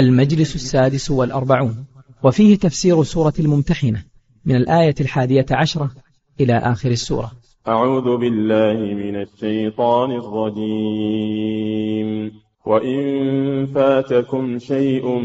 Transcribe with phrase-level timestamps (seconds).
[0.00, 1.84] المجلس السادس والأربعون
[2.22, 4.04] وفيه تفسير سورة الممتحنة
[4.44, 5.90] من الآية الحادية عشرة
[6.40, 7.30] إلى آخر السورة.
[7.68, 11.70] أعوذ بالله من الشيطان الرجيم.
[12.66, 15.18] وإن فاتكم شيء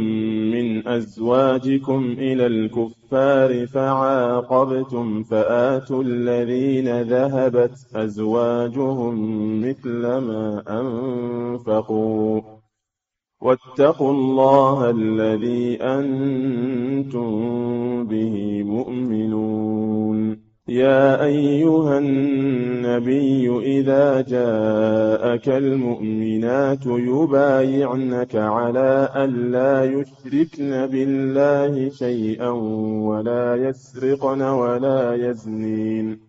[0.54, 9.16] من أزواجكم إلى الكفار فعاقبتم فآتوا الذين ذهبت أزواجهم
[9.62, 12.55] مثل ما أنفقوا.
[13.46, 17.30] واتقوا الله الذي أنتم
[18.08, 20.38] به مؤمنون.
[20.68, 32.50] يا أيها النبي إذا جاءك المؤمنات يبايعنك على أن لا يشركن بالله شيئا
[33.10, 36.25] ولا يسرقن ولا يزنين.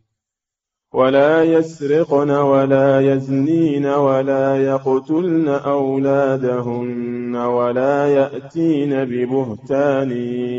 [0.95, 10.11] ولا يسرقن ولا يزنين ولا يقتلن أولادهن ولا يأتين ببهتان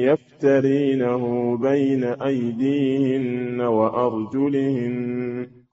[0.04, 5.48] يفترينه بين أيديهن وأرجلهن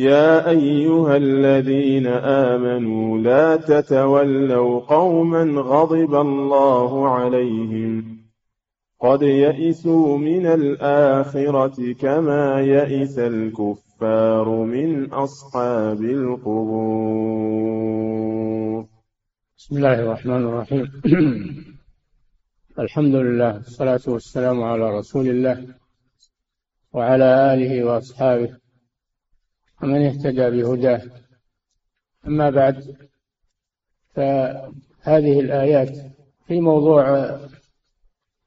[0.00, 8.18] يا أيها الذين آمنوا لا تتولوا قوما غضب الله عليهم
[9.00, 16.60] قد يئسوا من الآخرة كما يئس الكفار من أصحاب القبور.
[19.58, 20.86] بسم الله الرحمن الرحيم.
[22.84, 25.66] الحمد لله والصلاة والسلام على رسول الله
[26.92, 28.69] وعلى آله وأصحابه
[29.82, 31.02] ومن اهتدى بهداه.
[32.26, 32.96] أما بعد
[34.14, 35.96] فهذه الآيات
[36.46, 37.36] في موضوع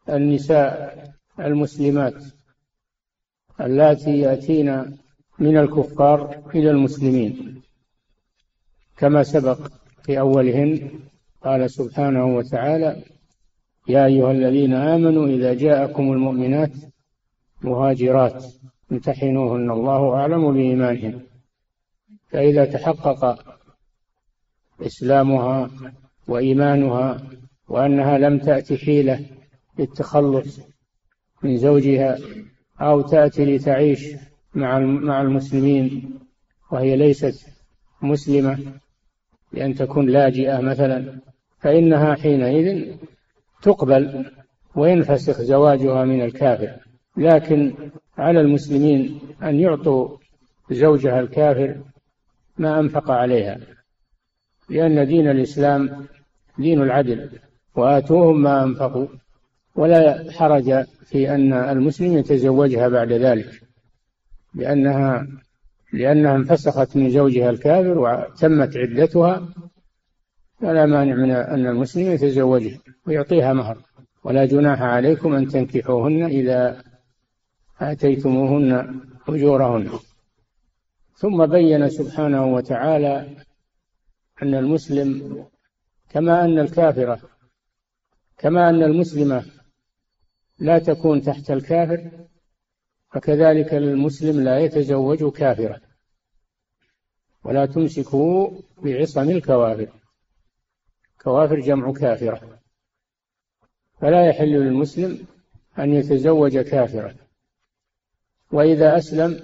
[0.10, 1.04] النساء
[1.40, 2.24] المسلمات
[3.62, 4.98] اللاتي يأتين
[5.40, 7.62] من الكفار إلى المسلمين.
[8.98, 9.72] كما سبق
[10.04, 11.00] في أولهن
[11.44, 13.04] قال سبحانه وتعالى
[13.88, 16.72] يا أيها الذين آمنوا إذا جاءكم المؤمنات
[17.62, 18.46] مهاجرات.
[18.94, 19.72] امتحنوهن.
[19.72, 21.22] الله أعلم بإيمانهن.
[22.32, 23.44] فإذا تحقق
[24.82, 25.70] إسلامها
[26.28, 27.24] وإيمانها
[27.68, 29.26] وأنها لم تأتي حيلة
[29.80, 30.60] للتخلص
[31.44, 32.18] من زوجها
[32.82, 34.16] أو تأتي لتعيش
[34.56, 36.20] مع مع المسلمين
[36.72, 37.48] وهي ليست
[38.02, 38.60] مسلمة
[39.52, 41.20] بأن تكون لاجئة مثلا
[41.60, 42.96] فإنها حينئذ
[43.62, 44.32] تقبل
[44.76, 46.93] وينفسخ زواجها من الكافر.
[47.18, 47.74] لكن
[48.18, 50.18] على المسلمين أن يعطوا
[50.72, 51.76] زوجها الكافر
[52.58, 53.58] ما أنفق عليها
[54.70, 56.06] لأن دين الإسلام
[56.58, 57.30] دين العدل
[57.76, 59.08] وآتوهم ما أنفقوا
[59.76, 63.62] ولا حرج في أن المسلم يتزوجها بعد ذلك
[64.56, 65.28] لأنها
[65.94, 69.48] لأنها انفسخت من زوجها الكافر وتمت عدتها
[70.62, 73.78] فلا مانع من أن المسلم يتزوجها ويعطيها مهر
[74.24, 76.84] ولا جناح عليكم أن تنكحوهن إذا
[77.82, 80.00] آتيتموهن أجورهن.
[81.16, 83.36] ثم بين سبحانه وتعالى
[84.44, 85.46] أن المسلم
[86.10, 87.20] كما أن الكافرة
[88.38, 89.46] كما أن المسلمة
[90.60, 92.12] لا تكون تحت الكافر
[93.12, 95.80] فكذلك المسلم لا يتزوج كافرا.
[97.44, 99.90] ولا تمسكوا بعصم الكوافر.
[101.22, 102.60] كوافر جمع كافرة.
[104.02, 105.26] فلا يحل للمسلم
[105.80, 107.23] أن يتزوج كافرا.
[108.54, 109.40] وإذا أسلم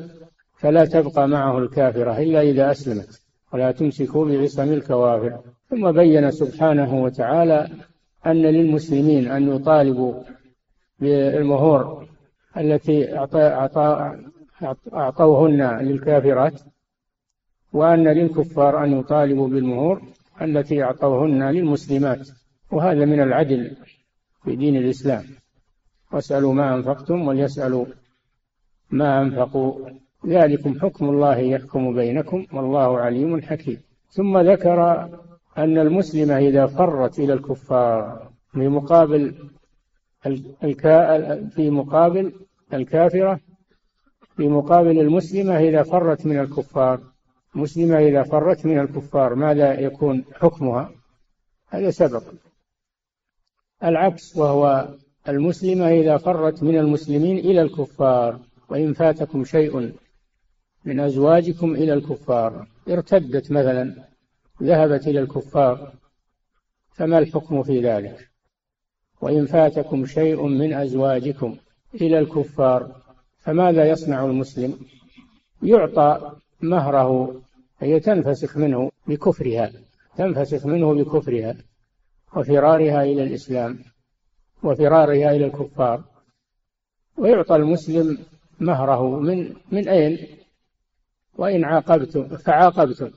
[0.58, 3.22] فلا تبقى معه الكافرة إلا إذا أسلمت
[3.54, 5.40] ولا تمسكوا بعصم الكوافر.
[5.70, 7.68] ثم بين سبحانه وتعالى
[8.26, 10.14] أن للمسلمين أن يطالبوا
[11.00, 12.08] بالمهور
[12.58, 13.18] التي
[14.94, 16.62] أعطوهن للكافرات
[17.74, 20.02] وأن للكفار أن يطالبوا بالمهور
[20.42, 22.30] التي أعطوهن للمسلمات.
[22.72, 23.76] وهذا من العدل
[24.44, 25.24] في دين الإسلام.
[26.12, 27.86] واسألوا ما أنفقتم وليسألوا
[28.92, 29.90] ما أنفقوا.
[30.26, 33.82] ذلكم حكم الله يحكم بينكم والله عليم حكيم.
[34.10, 35.10] ثم ذكر
[35.58, 39.36] أن المسلمة إذا فرت إلى الكفار في مقابل
[41.56, 42.34] في مقابل
[42.74, 43.40] الكافرة
[44.36, 47.00] في مقابل المسلمة إذا فرت من الكفار
[47.56, 50.92] مسلمة إذا فرت من الكفار ماذا يكون حكمها؟
[51.70, 52.24] هذا سبق.
[53.84, 54.88] العكس وهو
[55.28, 58.40] المسلمة إذا فرت من المسلمين إلى الكفار.
[58.70, 59.94] وإن فاتكم شيء
[60.86, 63.96] من أزواجكم إلى الكفار ارتدت مثلا
[64.64, 65.94] ذهبت إلى الكفار
[66.92, 68.30] فما الحكم في ذلك؟
[69.22, 71.58] وإن فاتكم شيء من أزواجكم
[71.96, 73.02] إلى الكفار
[73.38, 74.80] فماذا يصنع المسلم؟
[75.64, 76.32] يعطى
[76.62, 77.42] مهره
[77.80, 79.72] هي تنفسخ منه بكفرها
[80.18, 81.56] تنفسخ منه بكفرها
[82.36, 83.80] وفرارها إلى الإسلام
[84.64, 86.04] وفرارها إلى الكفار.
[87.18, 88.18] ويعطى المسلم
[88.60, 90.28] مهره من من أين؟
[91.36, 93.12] وإن عاقبتم فعاقبتم.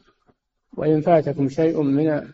[0.77, 2.33] وإن فاتكم شيء من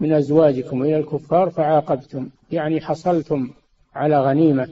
[0.00, 2.30] من أزواجكم إلى الكفار فعاقبتم.
[2.50, 3.50] يعني حصلتم
[3.94, 4.68] على غنيمة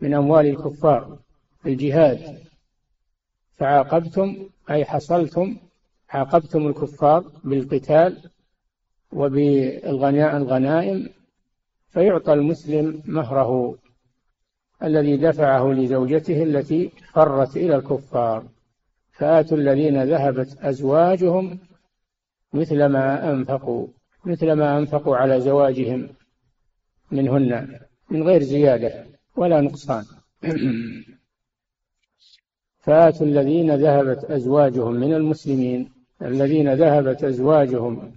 [0.00, 1.18] من أموال الكفار
[1.66, 2.38] الجهاد.
[3.52, 4.36] فعاقبتم
[4.70, 5.56] أي حصلتم
[6.10, 8.30] عاقبتم الكفار بالقتال
[9.12, 11.08] وبالغنائم
[11.88, 13.78] فيعطى المسلم مهره.
[14.84, 18.44] الذي دفعه لزوجته التي فرت إلى الكفار.
[19.12, 21.58] فآتوا الذين ذهبت أزواجهم
[22.52, 23.86] مثل ما أنفقوا
[24.24, 26.08] مثل ما أنفقوا على زواجهم
[27.10, 27.78] منهن
[28.10, 29.06] من غير زيادة
[29.36, 30.04] ولا نقصان.
[32.84, 35.90] فآتوا الذين ذهبت أزواجهم من المسلمين
[36.22, 38.12] الذين ذهبت أزواجهم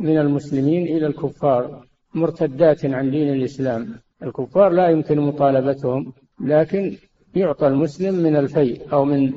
[0.00, 4.00] من المسلمين إلى الكفار مرتدات عن دين الإسلام.
[4.22, 6.96] الكفار لا يمكن مطالبتهم لكن
[7.34, 9.32] يعطى المسلم من الفيء أو من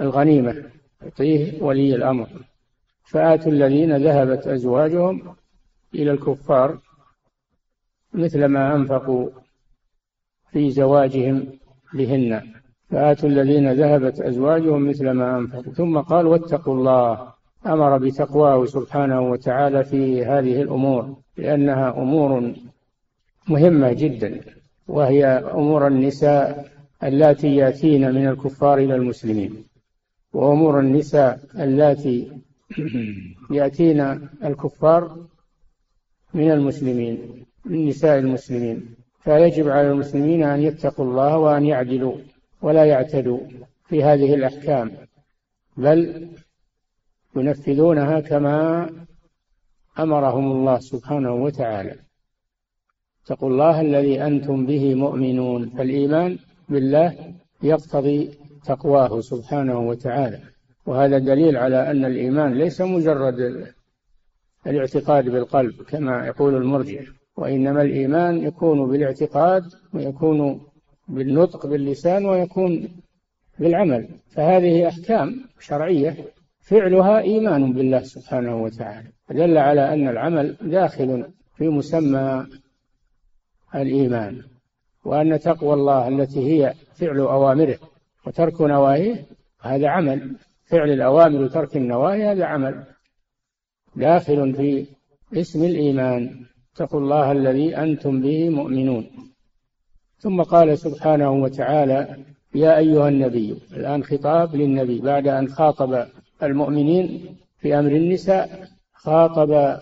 [0.00, 0.70] الغنيمة
[1.02, 2.28] يعطيه ولي الأمر.
[3.04, 5.36] فآتوا الذين ذهبت أزواجهم
[5.94, 6.78] إلى الكفار
[8.12, 9.28] مثل ما أنفقوا
[10.52, 11.46] في زواجهم
[11.94, 12.42] بهن.
[12.90, 15.72] فآتوا الذين ذهبت أزواجهم مثل ما أنفقوا.
[15.72, 17.36] ثم قال واتقوا الله.
[17.66, 22.54] أمر بتقواه سبحانه وتعالى في هذه الأمور لأنها أمور
[23.48, 24.40] مهمة جدا
[24.88, 26.70] وهي أمور النساء
[27.02, 29.64] اللاتي يأتين من الكفار إلى المسلمين
[30.32, 32.32] وأمور النساء اللاتي
[33.50, 34.00] يأتين
[34.44, 35.16] الكفار
[36.34, 38.94] من المسلمين من نساء المسلمين.
[39.20, 42.16] فيجب على المسلمين أن يتقوا الله وأن يعدلوا
[42.62, 43.40] ولا يعتدوا
[43.88, 44.92] في هذه الأحكام
[45.76, 46.28] بل
[47.36, 48.90] ينفذونها كما
[49.98, 52.05] أمرهم الله سبحانه وتعالى.
[53.26, 56.38] اتقوا الله الذي أنتم به مؤمنون فالإيمان
[56.68, 57.14] بالله
[57.62, 58.30] يقتضي
[58.64, 60.40] تقواه سبحانه وتعالى.
[60.86, 63.66] وهذا دليل على أن الإيمان ليس مجرد
[64.66, 67.00] الاعتقاد بالقلب كما يقول المرجع.
[67.36, 69.62] وإنما الإيمان يكون بالاعتقاد
[69.94, 70.60] ويكون
[71.08, 72.88] بالنطق باللسان ويكون
[73.58, 74.08] بالعمل.
[74.34, 76.16] فهذه أحكام شرعية
[76.60, 79.08] فعلها إيمان بالله سبحانه وتعالى.
[79.30, 81.24] دل على أن العمل داخل
[81.56, 82.46] في مسمى
[83.74, 84.42] الإيمان
[85.04, 87.78] وأن تقوى الله التي هي فعل أوامره
[88.26, 89.26] وترك نواهيه
[89.60, 90.36] هذا عمل.
[90.64, 92.84] فعل الأوامر وترك النواهي هذا عمل.
[93.96, 94.86] داخل في
[95.40, 96.44] اسم الإيمان.
[96.74, 99.06] اتقوا الله الذي أنتم به مؤمنون.
[100.18, 102.16] ثم قال سبحانه وتعالى
[102.54, 105.00] يا أيها النبي الآن خطاب للنبي.
[105.00, 106.06] بعد أن خاطب
[106.42, 109.80] المؤمنين في أمر النساء خاطب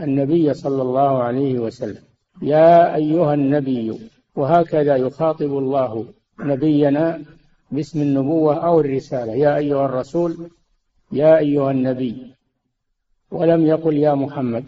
[0.00, 2.09] النبي صلى الله عليه وسلم.
[2.42, 6.06] يا أيها النبي وهكذا يخاطب الله
[6.40, 7.22] نبينا
[7.70, 9.32] باسم النبوة أو الرسالة.
[9.32, 10.50] يا أيها الرسول
[11.12, 12.34] يا أيها النبي.
[13.30, 14.64] ولم يقل يا محمد.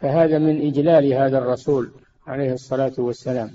[0.00, 1.90] فهذا من إجلال هذا الرسول
[2.26, 3.50] عليه الصلاة والسلام.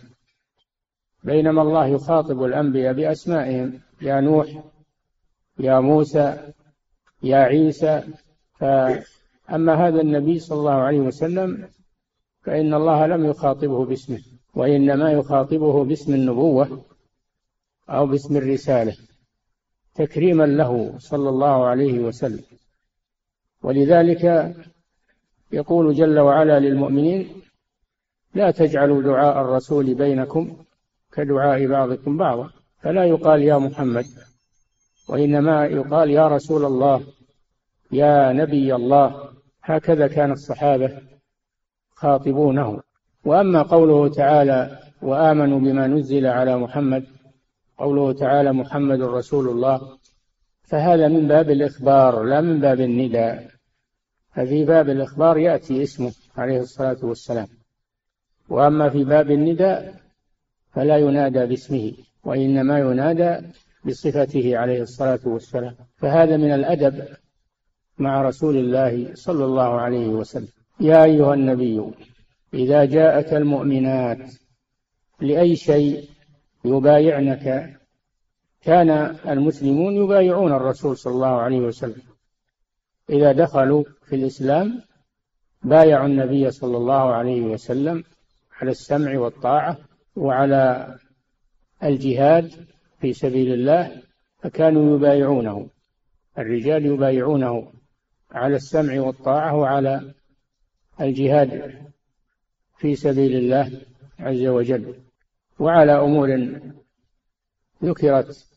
[1.24, 3.80] بينما الله يخاطب الأنبياء بأسمائهم.
[4.02, 4.64] يا نوح
[5.60, 6.38] يا موسى
[7.24, 8.04] يا عيسى.
[8.60, 11.70] فأما هذا النبي صلى الله عليه وسلم
[12.46, 14.20] فإن الله لم يخاطبه باسمه
[14.56, 16.86] وإنما يخاطبه باسم النبوة
[17.90, 18.98] أو باسم الرسالة
[19.96, 22.44] تكريما له صلى الله عليه وسلم.
[23.64, 24.56] ولذلك
[25.52, 27.30] يقول جل وعلا للمؤمنين
[28.34, 30.58] لا تجعلوا دعاء الرسول بينكم
[31.14, 32.50] كدعاء بعضكم بعضا.
[32.82, 34.06] فلا يقال يا محمد
[35.10, 37.04] وإنما يقال يا رسول الله
[37.92, 39.30] يا نبي الله.
[39.64, 41.15] هكذا كان الصحابة
[41.96, 42.82] خاطبونه.
[43.26, 47.04] وأما قوله تعالى وآمنوا بما نزل على محمد
[47.78, 49.98] قوله تعالى محمد رسول الله
[50.64, 53.48] فهذا من باب الإخبار لا من باب النداء.
[54.36, 57.48] ففي باب الإخبار يأتي اسمه عليه الصلاة والسلام.
[58.50, 59.96] وأما في باب النداء
[60.72, 63.48] فلا ينادى باسمه وإنما ينادى
[63.86, 65.76] بصفته عليه الصلاة والسلام.
[65.98, 67.08] فهذا من الأدب
[67.98, 70.55] مع رسول الله صلى الله عليه وسلم.
[70.80, 71.92] يا أيها النبي
[72.54, 74.34] إذا جاءك المؤمنات
[75.22, 76.10] لأي شيء
[76.66, 77.76] يبايعنك
[78.62, 78.90] كان
[79.28, 82.02] المسلمون يبايعون الرسول صلى الله عليه وسلم.
[83.10, 84.82] إذا دخلوا في الإسلام
[85.64, 88.04] بايعوا النبي صلى الله عليه وسلم
[88.62, 89.78] على السمع والطاعة
[90.16, 90.96] وعلى
[91.84, 92.52] الجهاد
[93.00, 94.02] في سبيل الله
[94.40, 95.70] فكانوا يبايعونه.
[96.38, 97.72] الرجال يبايعونه
[98.32, 100.14] على السمع والطاعة وعلى
[101.02, 101.72] الجهاد
[102.78, 103.72] في سبيل الله
[104.20, 104.96] عز وجل
[105.60, 106.50] وعلى أمور
[107.84, 108.48] ذكرت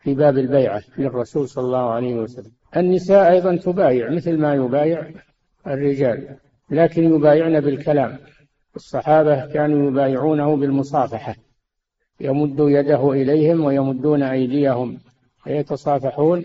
[0.00, 2.52] في باب البيعة للرسول صلى الله عليه وسلم.
[2.76, 5.10] النساء أيضا تبايع مثل ما يبايع
[5.66, 6.36] الرجال
[6.70, 8.18] لكن يبايعن بالكلام.
[8.76, 11.36] الصحابة كانوا يبايعونه بالمصافحة.
[12.20, 14.98] يمد يده إليهم ويمدون أيديهم
[15.44, 16.44] فيتصافحون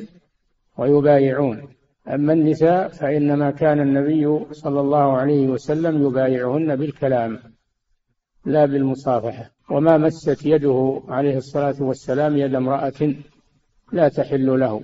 [0.78, 1.73] ويبايعون.
[2.08, 7.40] أما النساء فإنما كان النبي صلى الله عليه وسلم يبايعهن بالكلام
[8.46, 9.52] لا بالمصافحة.
[9.72, 13.16] وما مست يده عليه الصلاة والسلام يد امرأة
[13.92, 14.82] لا تحل له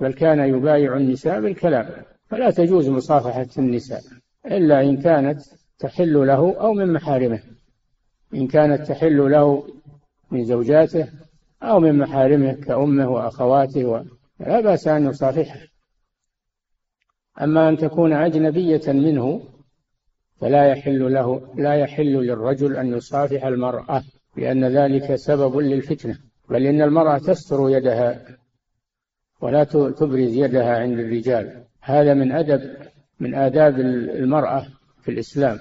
[0.00, 1.86] بل كان يبايع النساء بالكلام.
[2.26, 4.00] فلا تجوز مصافحة النساء
[4.46, 5.40] إلا إن كانت
[5.78, 7.40] تحل له أو من محارمه.
[8.34, 9.64] إن كانت تحل له
[10.30, 11.08] من زوجاته
[11.62, 14.04] أو من محارمه كأمه وأخواته.
[14.40, 15.69] لا بأس أن يصافحها
[17.40, 19.42] أما أن تكون أجنبية منه
[20.40, 24.02] فلا يحل له لا يحل للرجل أن يصافح المرأة
[24.36, 26.18] لأن ذلك سبب للفتنة.
[26.48, 28.38] بل إن المرأة تستر يدها
[29.40, 31.64] ولا تبرز يدها عند الرجال.
[31.80, 32.76] هذا من أدب
[33.20, 34.66] من آداب المرأة
[35.02, 35.58] في الإسلام.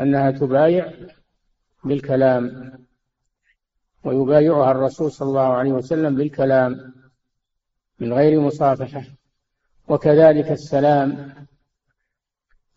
[0.00, 0.92] أنها تبايع
[1.84, 2.72] بالكلام
[4.04, 6.94] ويبايعها الرسول صلى الله عليه وسلم بالكلام
[8.00, 9.17] من غير مصافحة.
[9.88, 11.34] وكذلك السلام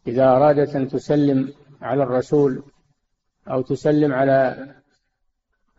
[0.07, 2.63] إذا أرادت أن تسلم على الرسول
[3.47, 4.67] أو تسلم على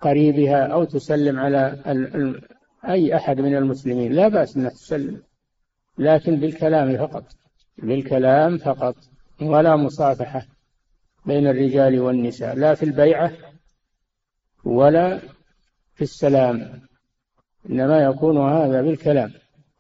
[0.01, 1.83] قريبها أو تسلم على
[2.89, 5.23] أي أحد من المسلمين لا بأس أنها تسلم
[5.99, 7.25] لكن بالكلام فقط
[7.79, 8.97] بالكلام فقط
[9.43, 10.47] ولا مصافحة
[11.27, 13.33] بين الرجال والنساء لا في البيعة
[14.65, 15.19] ولا
[15.95, 16.83] في السلام
[17.71, 19.33] إنما يكون هذا بالكلام.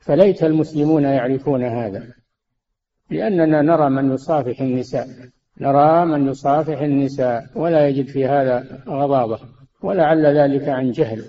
[0.02, 2.08] فليت المسلمون يعرفون هذا
[3.10, 5.08] لأننا نرى من يصافح النساء
[5.60, 9.40] نرى من يصافح النساء ولا يجد في هذا غضاضة
[9.82, 11.24] ولعل ذلك عن جهل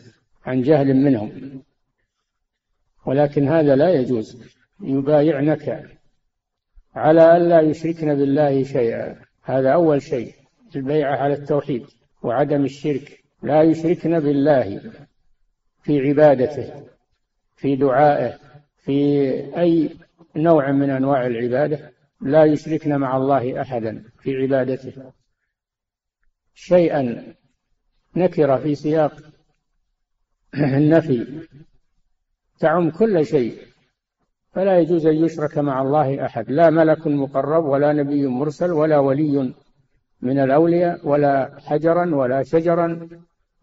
[0.46, 1.62] عن جهل منهم.
[3.06, 4.44] ولكن هذا لا يجوز
[4.82, 5.90] يبايعنك
[6.96, 9.16] على ألا يشركن بالله شيئا.
[9.44, 10.34] هذا أول شيء
[10.76, 11.86] البيعة على التوحيد
[12.24, 13.24] وعدم الشرك.
[13.44, 14.82] لا يشركن بالله
[15.82, 16.84] في عبادته
[17.56, 18.43] في دعائه
[18.84, 19.90] في أي
[20.36, 25.12] نوع من أنواع العبادة لا يشركن مع الله أحدا في عبادته.
[26.54, 27.34] شيئا
[28.16, 29.14] نكر في سياق
[30.56, 31.48] النفي
[32.60, 33.58] تعم كل شيء
[34.52, 36.52] فلا يجوز أن يشرك مع الله أحد.
[36.52, 39.54] لا ملك مقرب ولا نبي مرسل ولا ولي
[40.22, 43.10] من الأولياء ولا حجرا ولا شجرا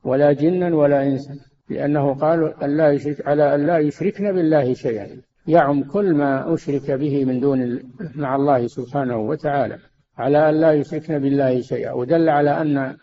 [0.05, 1.50] ولا جنا ولا إنسا.
[1.71, 5.23] لأنه قالوا أن لا يشرك على أن لا يشركن بالله شيئا.
[5.47, 9.79] يعم كل ما أشرك به من دون مع الله سبحانه وتعالى.
[10.19, 11.93] على أن لا يشركن بالله شيئا.
[11.93, 12.97] ودل على أن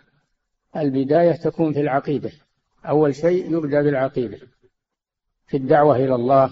[0.77, 2.31] البداية تكون في العقيدة.
[2.85, 4.37] أول شيء يبدأ بالعقيدة.
[5.47, 6.51] في الدعوة إلى الله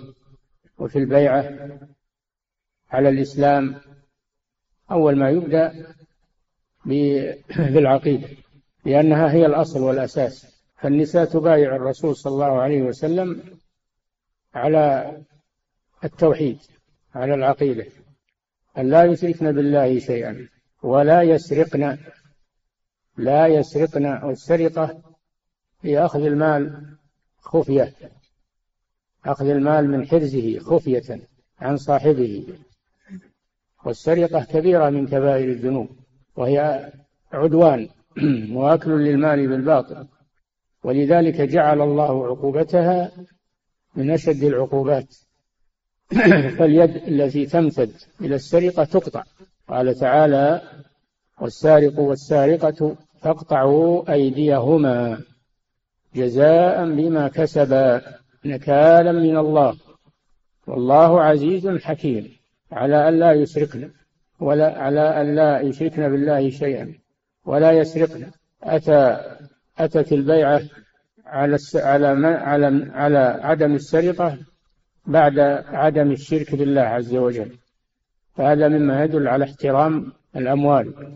[0.78, 1.70] وفي البيعة
[2.92, 3.76] على الإسلام.
[4.92, 5.74] أول ما يبدأ
[7.56, 8.28] بالعقيدة
[8.86, 10.55] لأنها هي الأصل والأساس.
[10.76, 13.44] فالنساء تبايع الرسول صلى الله عليه وسلم
[14.54, 15.18] على
[16.04, 16.58] التوحيد
[17.16, 17.86] على العقيدة.
[18.78, 20.48] أن لا يشركن بالله شيئا
[20.84, 21.98] ولا يسرقن
[23.18, 25.02] لا يسرقن والسرقة
[25.82, 26.96] هي أخذ المال
[27.40, 27.94] خفية
[29.26, 31.22] أخذ المال من حرزه خفية
[31.60, 32.48] عن صاحبه.
[33.86, 35.90] والسرقة كبيرة من كبائر الذنوب
[36.36, 36.92] وهي
[37.34, 37.90] عدوان
[38.58, 40.08] وأكل للمال بالباطل.
[40.86, 43.12] ولذلك جعل الله عقوبتها
[43.96, 45.16] من أشد العقوبات.
[46.58, 49.24] فاليد التي تمتد إلى السرقة تقطع.
[49.70, 50.62] قال تعالى
[51.42, 55.22] والسارق والسارقة فاقطعوا أيديهما
[56.16, 58.02] جزاء بما كسبا
[58.46, 59.78] نكالا من الله.
[60.68, 62.32] والله عزيز حكيم.
[62.72, 63.92] على أن لا يسرقن
[64.40, 66.94] ولا على أن لا يشركن بالله شيئا
[67.46, 68.32] ولا يسرقن
[68.64, 69.36] أتى
[69.78, 70.62] أتت البيعة
[71.26, 74.38] على على على على عدم السرقة
[75.06, 77.58] بعد عدم الشرك بالله عز وجل.
[78.36, 81.14] فهذا مما يدل على احترام الأموال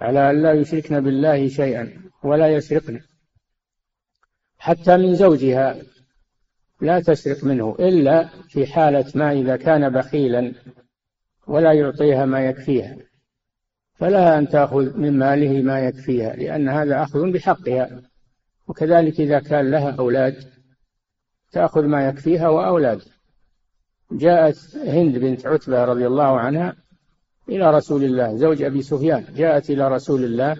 [0.00, 3.00] على أن لا يشركن بالله شيئا ولا يسرقن.
[4.58, 5.76] حتى من زوجها
[6.80, 10.52] لا تسرق منه إلا في حالة ما إذا كان بخيلا
[11.46, 12.96] ولا يعطيها ما يكفيها.
[14.00, 18.02] فلها أن تأخذ من ماله ما يكفيها لأن هذا أخذ بحقها.
[18.68, 20.44] وكذلك إذا كان لها أولاد
[21.52, 23.00] تأخذ ما يكفيها وأولاد.
[24.12, 26.76] جاءت هند بنت عتبة رضي الله عنها
[27.48, 29.24] إلى رسول الله زوج أبي سفيان.
[29.34, 30.56] جاءت إلى رسول الله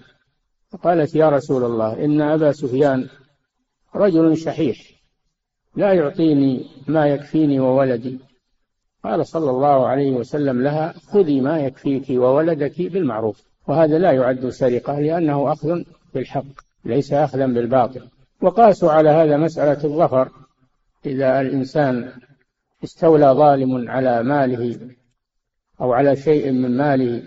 [0.71, 3.09] فقالت يا رسول الله إن أبا سفيان
[3.95, 4.79] رجل شحيح
[5.77, 8.19] لا يعطيني ما يكفيني وولدي.
[9.05, 13.43] قال صلى الله عليه وسلم لها خذي ما يكفيك وولدك بالمعروف.
[13.69, 15.83] وهذا لا يعد سرقة لأنه أخذ
[16.15, 16.45] بالحق
[16.85, 18.09] ليس أخذا بالباطل.
[18.43, 20.29] وقاسوا على هذا مسألة الظفر.
[21.07, 22.13] إذا الإنسان
[22.85, 24.79] استولى ظالم على ماله
[25.81, 27.23] أو على شيء من ماله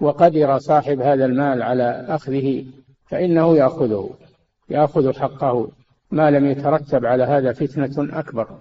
[0.00, 2.64] وقدر صاحب هذا المال على أخذه
[3.06, 4.10] فإنه يأخذه
[4.68, 5.68] يأخذ حقه
[6.10, 8.58] ما لم يترتب على هذا فتنة أكبر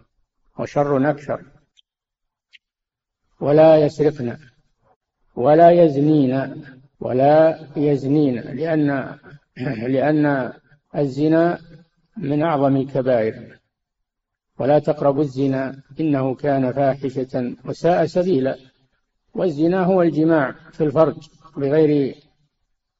[0.59, 1.41] وشر أكثر.
[3.45, 4.37] ولا يسرقن
[5.35, 6.33] ولا يزنين
[6.99, 9.17] ولا يزنين لأن
[9.95, 10.53] لأن
[10.95, 11.59] الزنا
[12.17, 13.59] من أعظم الكبائر.
[14.59, 18.57] ولا تقربوا الزنا إنه كان فاحشة وساء سبيلا.
[19.35, 21.15] والزنا هو الجماع في الفرج
[21.57, 22.15] بغير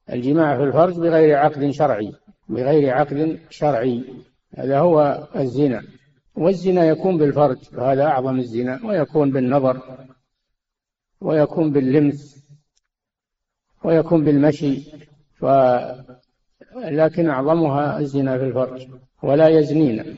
[0.10, 2.14] الجماع في الفرج بغير عقد شرعي
[2.50, 4.04] بغير عقد شرعي.
[4.58, 5.84] هذا هو الزنا.
[6.36, 9.82] والزنا يكون بالفرج وهذا أعظم الزنا ويكون بالنظر.
[11.24, 12.48] ويكون باللمس
[13.84, 14.82] ويكون بالمشي
[15.34, 15.46] ف
[16.76, 18.88] لكن أعظمها الزنا في الفرج
[19.24, 20.18] ولا يزنين.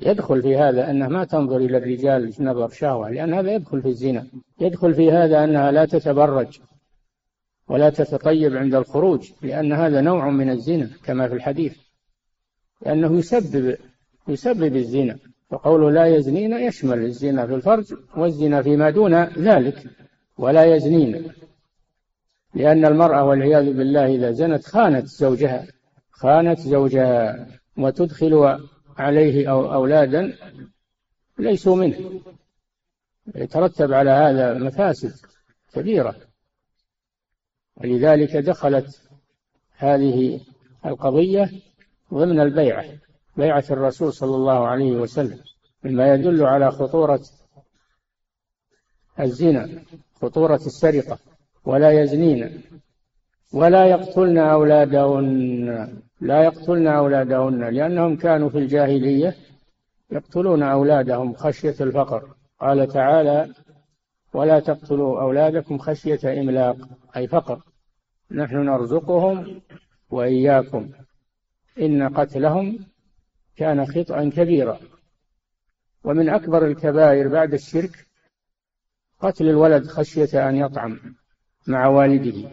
[0.00, 4.26] يدخل في هذا أنها ما تنظر إلى الرجال نظر شهوة لأن هذا يدخل في الزنا.
[4.60, 6.60] يدخل في هذا أنها لا تتبرج
[7.68, 11.76] ولا تتطيب عند الخروج لأن هذا نوع من الزنا كما في الحديث.
[12.86, 13.76] لأنه يسبب
[14.28, 15.18] يسبب الزنا
[15.50, 19.84] وقوله لا يزنين يشمل الزنا في الفرج والزنا فيما دون ذلك.
[20.38, 21.32] ولا يزنين
[22.54, 25.66] لأن المرأة والعياذ بالله إذا زنت خانت زوجها
[26.10, 27.46] خانت زوجها
[27.78, 28.58] وتدخل
[28.98, 30.36] عليه أو أولادا
[31.38, 32.20] ليسوا منه.
[33.34, 35.14] يترتب على هذا مفاسد
[35.72, 36.16] كبيرة.
[37.76, 39.00] ولذلك دخلت
[39.76, 40.40] هذه
[40.86, 41.50] القضية
[42.14, 42.84] ضمن البيعة
[43.36, 45.40] بيعة الرسول صلى الله عليه وسلم
[45.84, 47.20] مما يدل على خطورة
[49.20, 49.84] الزنا.
[50.22, 51.18] خطورة السرقة
[51.64, 52.62] ولا يزنين
[53.52, 55.88] ولا يقتلن أولادهن
[56.20, 59.36] لا يقتلن أولادهن لأنهم كانوا في الجاهلية
[60.10, 62.34] يقتلون أولادهم خشية الفقر.
[62.60, 63.48] قال تعالى
[64.32, 66.76] ولا تقتلوا أولادكم خشية إملاق
[67.16, 67.60] أي فقر.
[68.30, 69.60] نحن نرزقهم
[70.10, 70.90] وإياكم
[71.80, 72.78] إن قتلهم
[73.56, 74.78] كان خطأ كبيرا.
[76.04, 78.06] ومن أكبر الكبائر بعد الشرك
[79.20, 81.00] قتل الولد خشية أن يطعم
[81.66, 82.50] مع والده.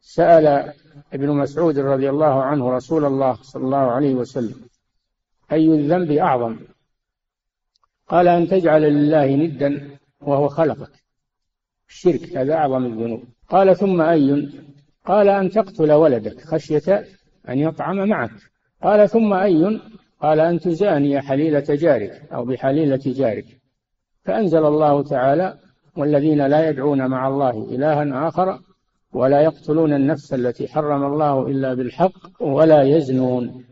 [0.00, 0.72] سأل
[1.12, 4.68] ابن مسعود رضي الله عنه رسول الله صلى الله عليه وسلم
[5.52, 6.58] أي الذنب أعظم؟
[8.08, 10.90] قال أن تجعل لله ندا وهو خلقك.
[11.88, 13.24] الشرك هذا أعظم الذنوب.
[13.48, 14.52] قال ثم أي؟
[15.04, 17.04] قال أن تقتل ولدك خشية
[17.48, 18.30] أن يطعم معك.
[18.82, 19.80] قال ثم أي؟
[20.20, 23.57] قال أن تزاني حليلة جارك أو بحليلة جارك.
[24.24, 25.58] فأنزل الله تعالى
[25.96, 28.60] والذين لا يدعون مع الله إلها آخر
[29.12, 33.64] ولا يقتلون النفس التي حرم الله إلا بالحق ولا يزنون.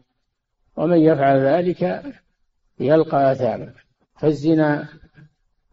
[0.77, 2.03] ومن يفعل ذلك
[2.81, 3.73] يلقى أثاما
[4.17, 4.89] فالزنا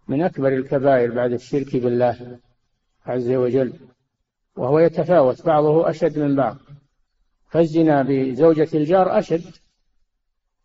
[0.07, 2.39] من أكبر الكبائر بعد الشرك بالله
[3.05, 3.73] عز وجل
[4.55, 6.57] وهو يتفاوت بعضه أشد من بعض.
[7.49, 9.55] فالزنا بزوجة الجار أشد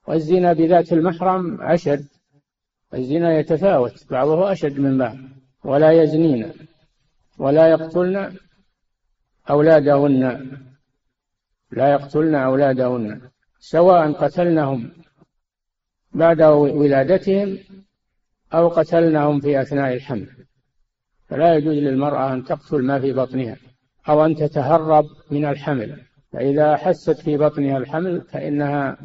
[0.08, 2.06] والزنا بذات المحرم أشد.
[2.94, 5.16] الزنا يتفاوت بعضه أشد من بعض
[5.64, 6.52] ولا يزنين
[7.38, 8.36] ولا يقتلن
[9.50, 10.50] أولادهن
[11.72, 13.20] لا يقتلن أولادهن
[13.58, 14.90] سواء قتلنهم
[16.12, 17.58] بعد ولادتهم
[18.54, 20.28] أو قتلنهم في أثناء الحمل.
[21.26, 23.56] فلا يجوز للمرأة أن تقتل ما في بطنها
[24.08, 26.02] أو أن تتهرب من الحمل.
[26.32, 28.98] فإذا أحست في بطنها الحمل فإنها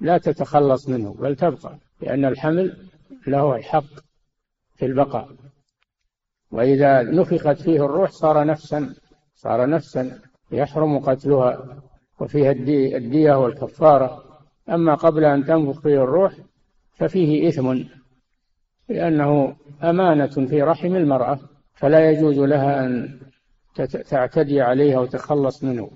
[0.00, 2.87] لا تتخلص منه بل تبقى لأن الحمل
[3.30, 3.94] له الحق
[4.76, 5.28] في البقاء.
[6.50, 8.94] وإذا نفخت فيه الروح صار نفسا
[9.34, 10.18] صار نفسا
[10.52, 11.82] يحرم قتلها
[12.20, 12.50] وفيها
[12.96, 14.24] الدية والكفارة.
[14.68, 16.32] أما قبل أن تنفخ فيه الروح
[16.96, 17.82] ففيه إثم
[18.88, 21.38] لأنه أمانة في رحم المرأة
[21.74, 23.20] فلا يجوز لها أن
[24.10, 25.90] تعتدي عليها وتخلص منه.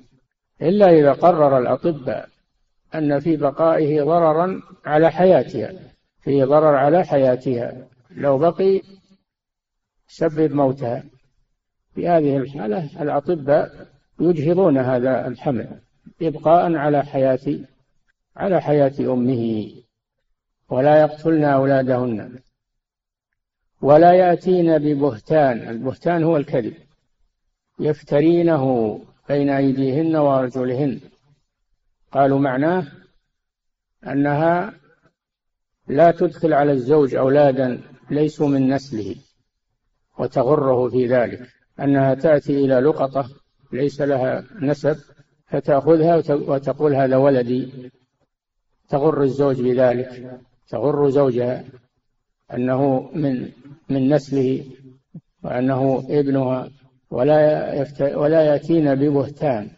[0.63, 2.29] إلا إذا قرر الأطباء
[2.95, 5.73] أن في بقائه ضررا على حياتها.
[6.23, 7.89] فيه ضرر على حياتها.
[8.11, 8.83] لو بقي
[10.07, 11.05] سبب موتها.
[11.95, 13.89] في هذه الحالة الأطباء
[14.21, 15.81] يجهضون هذا الحمل
[16.23, 17.59] إبقاء على حياة
[18.37, 19.73] على حياة أمه.
[20.69, 22.39] ولا يقتلن أولادهن.
[23.81, 25.69] ولا يأتين ببهتان.
[25.69, 26.75] البهتان هو الكذب.
[27.81, 31.01] يفترينه بين أيديهن وأرجلهن.
[32.13, 32.87] قالوا معناه
[34.07, 34.82] أنها
[35.93, 39.15] لا تدخل على الزوج أولادا ليسوا من نسله
[40.19, 41.41] وتغره في ذلك.
[41.81, 43.29] أنها تأتي إلى لقطة
[43.73, 44.97] ليس لها نسب
[45.47, 47.91] فتأخذها وتقول هذا ولدي.
[48.89, 51.65] تغر الزوج بذلك تغر زوجها
[52.55, 53.49] أنه من
[53.89, 54.65] من نسله
[55.45, 56.71] وأنه ابنها
[57.11, 59.71] ولا ولا يأتين ببهتان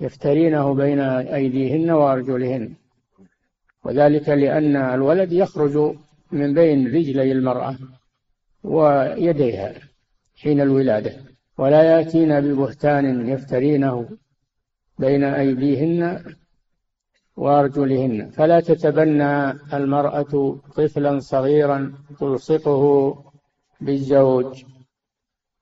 [0.00, 2.74] يفترينه بين أيديهن وأرجلهن.
[3.84, 5.96] وذلك لأن الولد يخرج
[6.32, 7.76] من بين رجلي المرأة
[8.64, 9.72] ويديها
[10.36, 11.12] حين الولادة
[11.58, 14.08] ولا يأتين ببهتان يفترينه
[14.98, 16.24] بين أيديهن
[17.36, 18.30] وأرجلهن.
[18.30, 23.14] فلا تتبنى المرأة طفلا صغيرا تلصقه
[23.80, 24.64] بالزوج.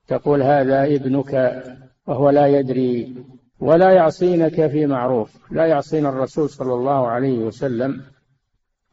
[0.09, 1.63] تقول هذا ابنك
[2.07, 3.15] وهو لا يدري
[3.61, 8.12] ولا يعصينك في معروف لا يعصين الرسول صلى الله عليه وسلم.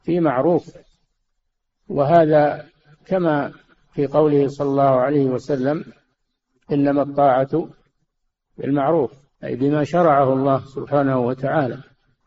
[0.09, 0.77] في معروف.
[1.87, 2.65] وهذا
[3.05, 3.53] كما
[3.93, 5.85] في قوله صلى الله عليه وسلم
[6.71, 7.69] إنما الطاعة
[8.57, 9.11] بالمعروف
[9.43, 11.77] أي بما شرعه الله سبحانه وتعالى.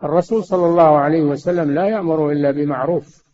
[0.05, 3.25] الرسول صلى الله عليه وسلم لا يأمر إلا بمعروف.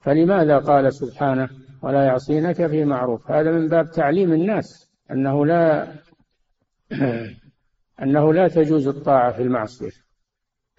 [0.00, 1.48] فلماذا قال سبحانه
[1.82, 5.94] ولا يعصينك في معروف؟ هذا من باب تعليم الناس أنه لا
[8.02, 9.90] أنه لا تجوز الطاعة في المعصية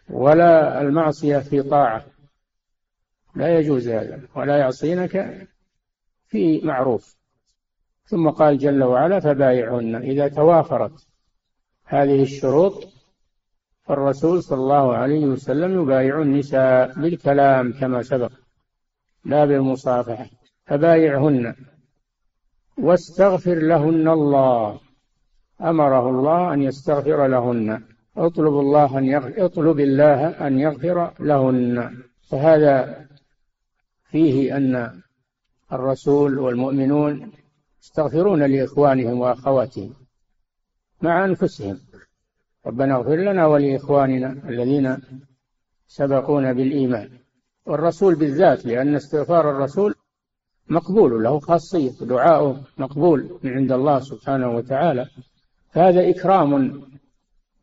[0.10, 2.19] ولا المعصية في طاعة.
[3.36, 5.48] لا يجوز هذا ولا يعصينك
[6.28, 7.16] في معروف.
[8.06, 11.08] ثم قال جل وعلا فبايعهن إذا توافرت
[11.86, 12.88] هذه الشروط
[13.84, 18.32] فالرسول صلى الله عليه وسلم يبايع النساء بالكلام كما سبق
[19.26, 20.26] لا بالمصافحة.
[20.66, 21.56] فبايعهن
[22.78, 24.80] واستغفر لهن الله.
[25.62, 27.84] أمره الله أن يستغفر لهن.
[28.18, 31.98] اطلب الله أن يغفر اطلب الله أن يغفر لهن.
[32.30, 33.06] فهذا
[34.12, 35.02] فيه أن
[35.72, 37.32] الرسول والمؤمنون
[37.82, 39.94] يستغفرون لإخوانهم وأخواتهم
[41.02, 41.80] مع أنفسهم.
[42.66, 44.98] ربنا اغفر لنا ولإخواننا الذين
[45.88, 47.10] سبقونا بالإيمان.
[47.66, 49.96] والرسول بالذات لأن استغفار الرسول
[50.70, 55.06] مقبول له خاصية دعاؤه مقبول من عند الله سبحانه وتعالى.
[55.72, 56.82] فهذا إكرام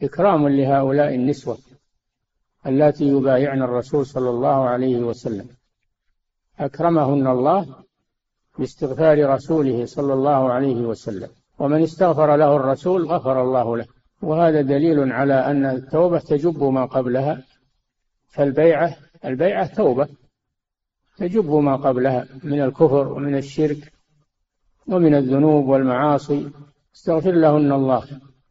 [0.03, 1.59] إكرام لهؤلاء النسوة
[2.67, 5.49] اللاتي يبايعن الرسول صلى الله عليه وسلم.
[6.61, 7.67] أكرمهن الله
[8.59, 13.87] باستغفار رسوله صلى الله عليه وسلم ومن استغفر له الرسول غفر الله له.
[14.23, 17.43] وهذا دليل على أن التوبة تجب ما قبلها
[18.29, 20.09] فالبيعة البيعة توبة
[21.17, 23.93] تجب ما قبلها من الكفر ومن الشرك
[24.89, 26.51] ومن الذنوب والمعاصي.
[26.95, 28.05] استغفر لهن الله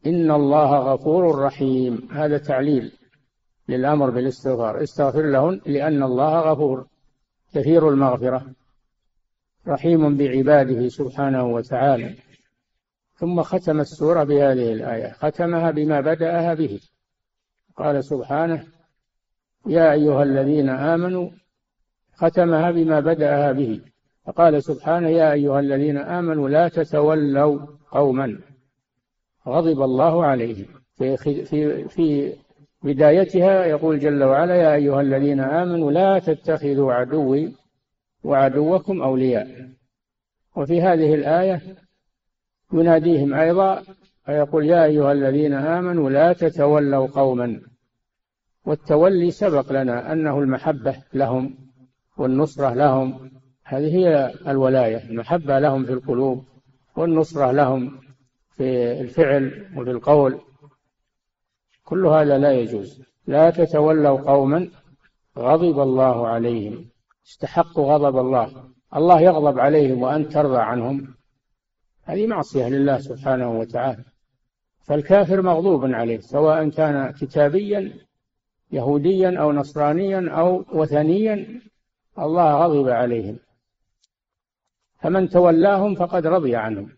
[0.06, 2.08] إن الله غفور رحيم.
[2.12, 2.92] هذا تعليل
[3.68, 4.82] للأمر بالاستغفار.
[4.82, 6.86] استغفر لهن لأن الله غفور.
[7.54, 8.46] كثير المغفرة
[9.68, 12.14] رحيم بعباده سبحانه وتعالى.
[13.14, 16.80] ثم ختم السورة بهذه الآية ختمها بما بدأها به.
[17.76, 18.66] قال سبحانه
[19.66, 21.30] يا أيها الذين آمنوا
[22.14, 23.80] ختمها بما بدأها به.
[24.26, 28.38] فقال سبحانه يا أيها الذين آمنوا لا تتولوا قوما
[29.48, 30.66] غضب الله عليهم.
[30.96, 32.36] في, في, في
[32.86, 37.54] بدايتها يقول جل وعلا يا أيها الذين آمنوا لا تتخذوا عدوي
[38.24, 39.68] وعدوكم أولياء.
[40.56, 41.60] وفي هذه الآية
[42.72, 43.82] يناديهم أيضا
[44.26, 47.60] فيقول يا أيها الذين آمنوا لا تتولوا قوما.
[48.64, 51.54] والتولي سبق لنا أنه المحبة لهم
[52.18, 53.30] والنصرة لهم.
[53.64, 56.44] هذه هي الولاية المحبة لهم في القلوب
[56.96, 57.98] والنصرة لهم
[58.56, 60.40] في الفعل وفي القول.
[61.86, 63.02] كل هذا لا يجوز.
[63.26, 64.70] لا تتولوا قوما
[65.38, 66.88] غضب الله عليهم.
[67.26, 68.48] استحقوا غضب الله.
[68.96, 71.14] الله يغضب عليهم وأن ترضى عنهم.
[72.04, 74.04] هذه معصية لله سبحانه وتعالى.
[74.82, 77.92] فالكافر مغضوب عليه سواء كان كتابيا
[78.72, 81.60] يهوديا أو نصرانيا أو وثنيا
[82.18, 83.38] الله غضب عليهم.
[85.00, 86.88] فمن تولاهم فقد رضي عنهم.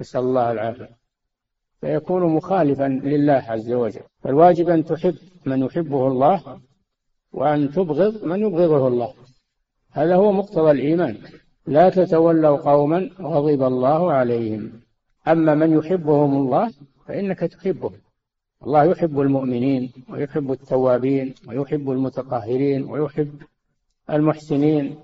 [0.00, 1.01] نسأل الله العافية.
[1.82, 4.00] فيكون مخالفا لله عز وجل.
[4.22, 5.14] فالواجب أن تحب
[5.46, 6.60] من يحبه الله
[7.32, 9.14] وأن تبغض من يبغضه الله.
[9.92, 11.16] هذا هو مقتضى الإيمان.
[11.66, 14.72] لا تتولوا قوما غضب الله عليهم.
[15.28, 16.72] أما من يحبهم الله
[17.06, 17.90] فإنك تحبه.
[18.64, 23.42] الله يحب المؤمنين ويحب التوابين ويحب المتطهرين ويحب
[24.10, 24.96] المحسنين.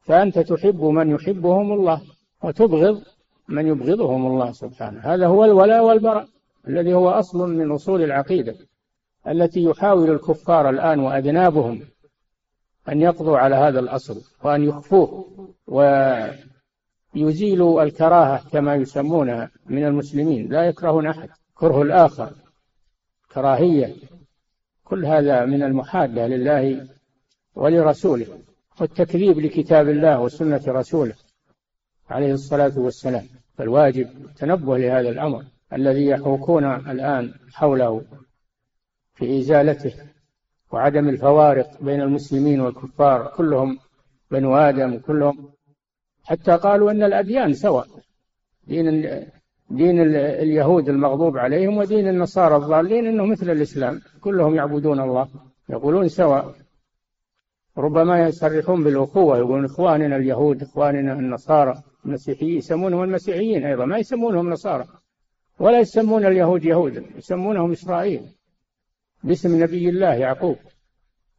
[0.00, 2.00] فأنت تحب من يحبهم الله
[2.44, 3.02] وتبغض
[3.48, 5.00] من يبغضهم الله سبحانه.
[5.00, 6.28] هذا هو الولاء والبراء
[6.68, 8.56] الذي هو أصل من أصول العقيدة
[9.28, 11.80] التي يحاول الكفار الآن وأذنابهم
[12.88, 15.26] أن يقضوا على هذا الأصل وأن يخفوه
[17.14, 20.48] ويزيلوا الكراهة كما يسمونها من المسلمين.
[20.48, 21.28] لا يكرهون أحد.
[21.54, 22.32] كره الآخر
[23.32, 23.94] كراهية
[24.84, 26.88] كل هذا من المحادة لله
[27.54, 28.26] ولرسوله
[28.80, 31.14] والتكذيب لكتاب الله وسنة رسوله
[32.10, 33.37] عليه الصلاة والسلام.
[33.58, 38.02] فالواجب التنبه لهذا الأمر الذي يحوكون الآن حوله
[39.14, 39.94] في إزالته
[40.72, 43.78] وعدم الفوارق بين المسلمين والكفار كلهم
[44.30, 45.50] بنو آدم كلهم
[46.24, 47.86] حتى قالوا أن الأديان سواء
[48.66, 48.86] دين
[49.70, 55.28] دين اليهود المغضوب عليهم ودين النصارى الضالين إنه مثل الإسلام كلهم يعبدون الله
[55.68, 56.54] يقولون سواء.
[57.78, 64.88] ربما يصرحون بالاخوه يقولون إخواننا اليهود إخواننا النصارى المسيحيين يسمونهم المسيحيين أيضا ما يسمونهم نصارى
[65.58, 68.22] ولا يسمون اليهود يهودا يسمونهم إسرائيل
[69.24, 70.56] باسم نبي الله يعقوب.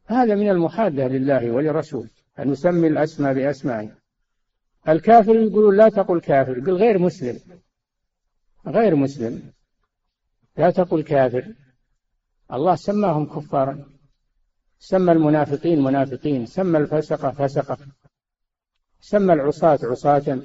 [0.06, 3.90] هذا من المحادة لله ولرسوله أن نسمي الأسماء باسمائه
[4.88, 7.38] الكافر يقولون لا تقل كافر قل غير مسلم
[8.66, 9.52] غير مسلم.
[10.56, 11.54] لا تقل كافر.
[12.52, 13.84] الله سماهم كفارا.
[14.78, 17.78] سمى المنافقين منافقين سمى الفسقة فسقة
[19.00, 20.40] سمى العصاة عصاة.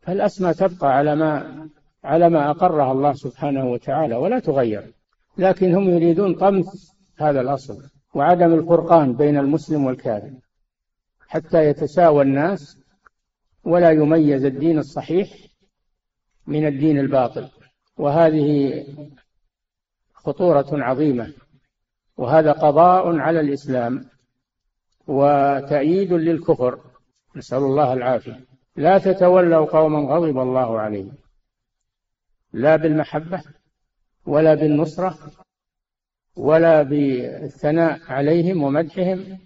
[0.00, 1.68] فالأسماء تبقى على ما
[2.04, 4.94] على ما أقرها الله سبحانه وتعالى ولا تغير.
[5.38, 7.82] لكن هم يريدون طمس هذا الأصل
[8.14, 10.32] وعدم الفرقان بين المسلم والكافر
[11.28, 12.78] حتى يتساوى الناس
[13.64, 15.28] ولا يميز الدين الصحيح
[16.46, 17.48] من الدين الباطل.
[17.98, 18.84] وهذه
[20.14, 21.32] خطورة عظيمة.
[22.16, 24.04] وهذا قضاء على الإسلام
[25.06, 26.78] وتأييد للكفر.
[27.36, 28.49] نسأل الله العافية.
[28.80, 31.12] لا تتولوا قوما غضب الله عليهم.
[32.52, 33.42] لا بالمحبة
[34.26, 35.18] ولا بالنصرة
[36.36, 39.38] ولا بالثناء عليهم ومدحهم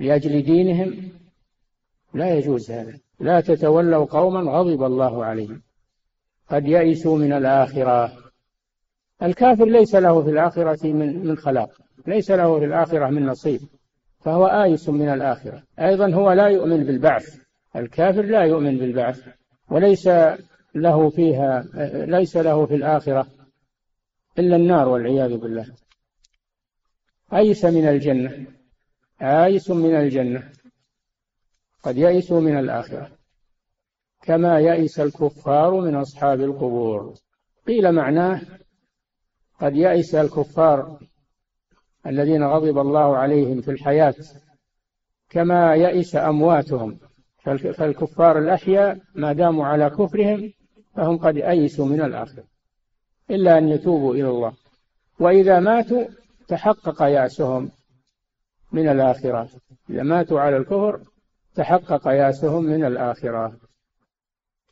[0.00, 1.12] لأجل دينهم.
[2.14, 2.98] لا يجوز هذا.
[3.20, 5.62] لا تتولوا قوما غضب الله عليهم.
[6.48, 8.12] قد يئسوا من الآخرة.
[9.22, 11.70] الكافر ليس له في الآخرة من من خلاق.
[12.06, 13.60] ليس له في الآخرة من نصيب.
[14.20, 15.62] فهو آيس من الآخرة.
[15.78, 17.49] أيضا هو لا يؤمن بالبعث.
[17.76, 19.28] الكافر لا يؤمن بالبعث
[19.70, 20.08] وليس
[20.74, 21.64] له فيها
[22.06, 23.26] ليس له في الآخرة
[24.38, 25.66] إلا النار والعياذ بالله.
[27.34, 28.46] أيس من الجنة؟
[29.22, 30.52] آيس من الجنة؟
[31.82, 33.10] قد يئسوا من الآخرة.
[34.22, 37.14] كما يئس الكفار من أصحاب القبور.
[37.66, 38.40] قيل معناه
[39.60, 41.00] قد يئس الكفار
[42.06, 44.14] الذين غضب الله عليهم في الحياة
[45.28, 46.98] كما يئس أمواتهم.
[47.44, 50.52] فالكفار الأحياء ما داموا على كفرهم
[50.96, 52.44] فهم قد أيسوا من الآخرة
[53.30, 54.52] إلا أن يتوبوا إلى الله.
[55.20, 56.04] وإذا ماتوا
[56.48, 57.70] تحقق يأسهم
[58.72, 59.48] من الآخرة
[59.90, 61.00] إذا ماتوا على الكفر
[61.54, 63.52] تحقق يأسهم من الآخرة.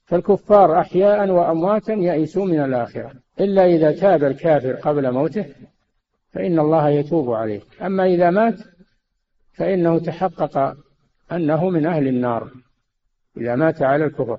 [0.05, 5.47] فالكفار أحياء وأمواتا يئسوا من الآخرة إلا إذا تاب الكافر قبل موته
[6.33, 7.61] فإن الله يتوب عليه.
[7.83, 8.59] أما إذا مات
[9.53, 10.77] فإنه تحقق
[11.33, 12.51] أنه من أهل النار
[13.37, 14.39] إذا مات على الكفر.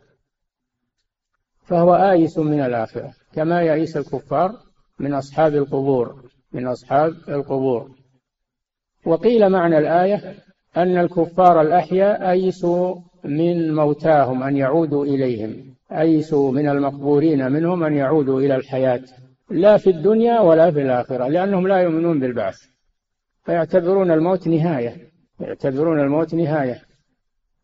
[1.64, 4.56] فهو آيس من الآخرة كما يئس الكفار
[5.00, 6.24] من أصحاب القبور
[6.54, 7.92] من أصحاب القبور.
[9.06, 10.36] وقيل معنى الآية
[10.78, 18.42] أن الكفار الأحياء أيسوا من موتاهم أن يعودوا إليهم أيسوا من المقبورين منهم أن يعودوا
[18.42, 19.02] إلى الحياة
[19.50, 22.62] لا في الدنيا ولا في الآخرة لأنهم لا يؤمنون بالبعث.
[23.44, 25.09] فيعتبرون الموت نهاية.
[25.40, 26.82] يعتبرون الموت نهاية.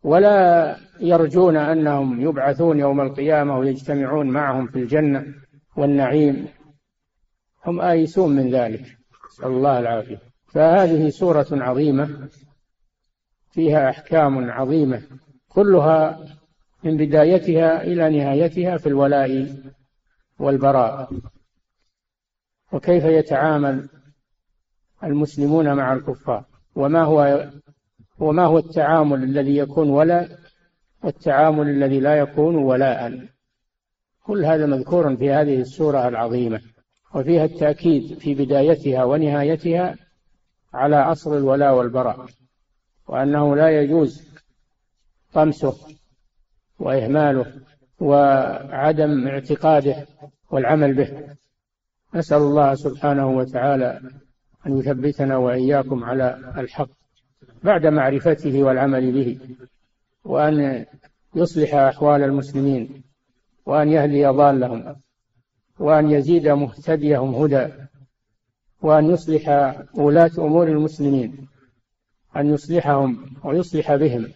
[0.04, 5.26] ولا يرجون أنهم يبعثون يوم القيامة ويجتمعون معهم في الجنة
[5.78, 6.48] والنعيم.
[7.66, 8.98] هم آيسون من ذلك.
[9.32, 10.20] نسأل الله العافية.
[10.48, 12.30] فهذه سورة عظيمة.
[13.50, 15.02] فيها أحكام عظيمة.
[15.50, 16.20] كلها
[16.84, 19.56] من بدايتها إلى نهايتها في الولاء
[20.40, 21.10] والبراء.
[22.72, 23.90] وكيف يتعامل
[25.04, 27.50] المسلمون مع الكفار؟ وما هو
[28.20, 30.40] وما هو التعامل الذي يكون ولاء
[31.04, 33.20] والتعامل الذي لا يكون ولاء.
[34.24, 36.62] كل هذا مذكور في هذه السورة العظيمة
[37.16, 39.96] وفيها التأكيد في بدايتها ونهايتها
[40.74, 42.26] على أصل الولاء والبراء
[43.08, 44.28] وأنه لا يجوز
[45.34, 45.76] طمسه
[46.80, 47.46] وإهماله
[48.00, 50.08] وعدم اعتقاده
[50.52, 51.36] والعمل به.
[52.16, 54.02] نسأل الله سبحانه وتعالى
[54.68, 57.05] أن يثبتنا وإياكم على الحق.
[57.66, 59.40] بعد معرفته والعمل به
[60.24, 60.86] وأن
[61.36, 63.04] يصلح أحوال المسلمين
[63.66, 64.96] وأن يهدي ضالهم
[65.80, 67.68] وأن يزيد مهتديهم هدى
[68.82, 71.48] وأن يصلح ولاة أمور المسلمين
[72.38, 74.28] أن يصلحهم ويصلح بهم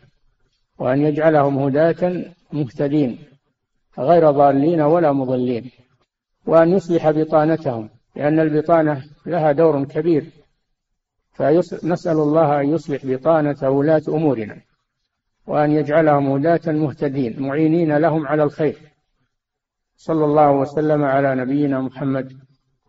[0.79, 3.19] وأن يجعلهم هداة مهتدين
[3.99, 5.71] غير ضالين ولا مضلين
[6.45, 10.38] وأن يصلح بطانتهم لأن البطانة لها دور كبير.
[11.39, 14.61] فنسأل الله أن يصلح بطانة ولاة أمورنا
[15.47, 18.77] وأن يجعلهم هداة مهتدين معينين لهم على الخير.
[19.95, 22.33] صلى الله وسلم على نبينا محمد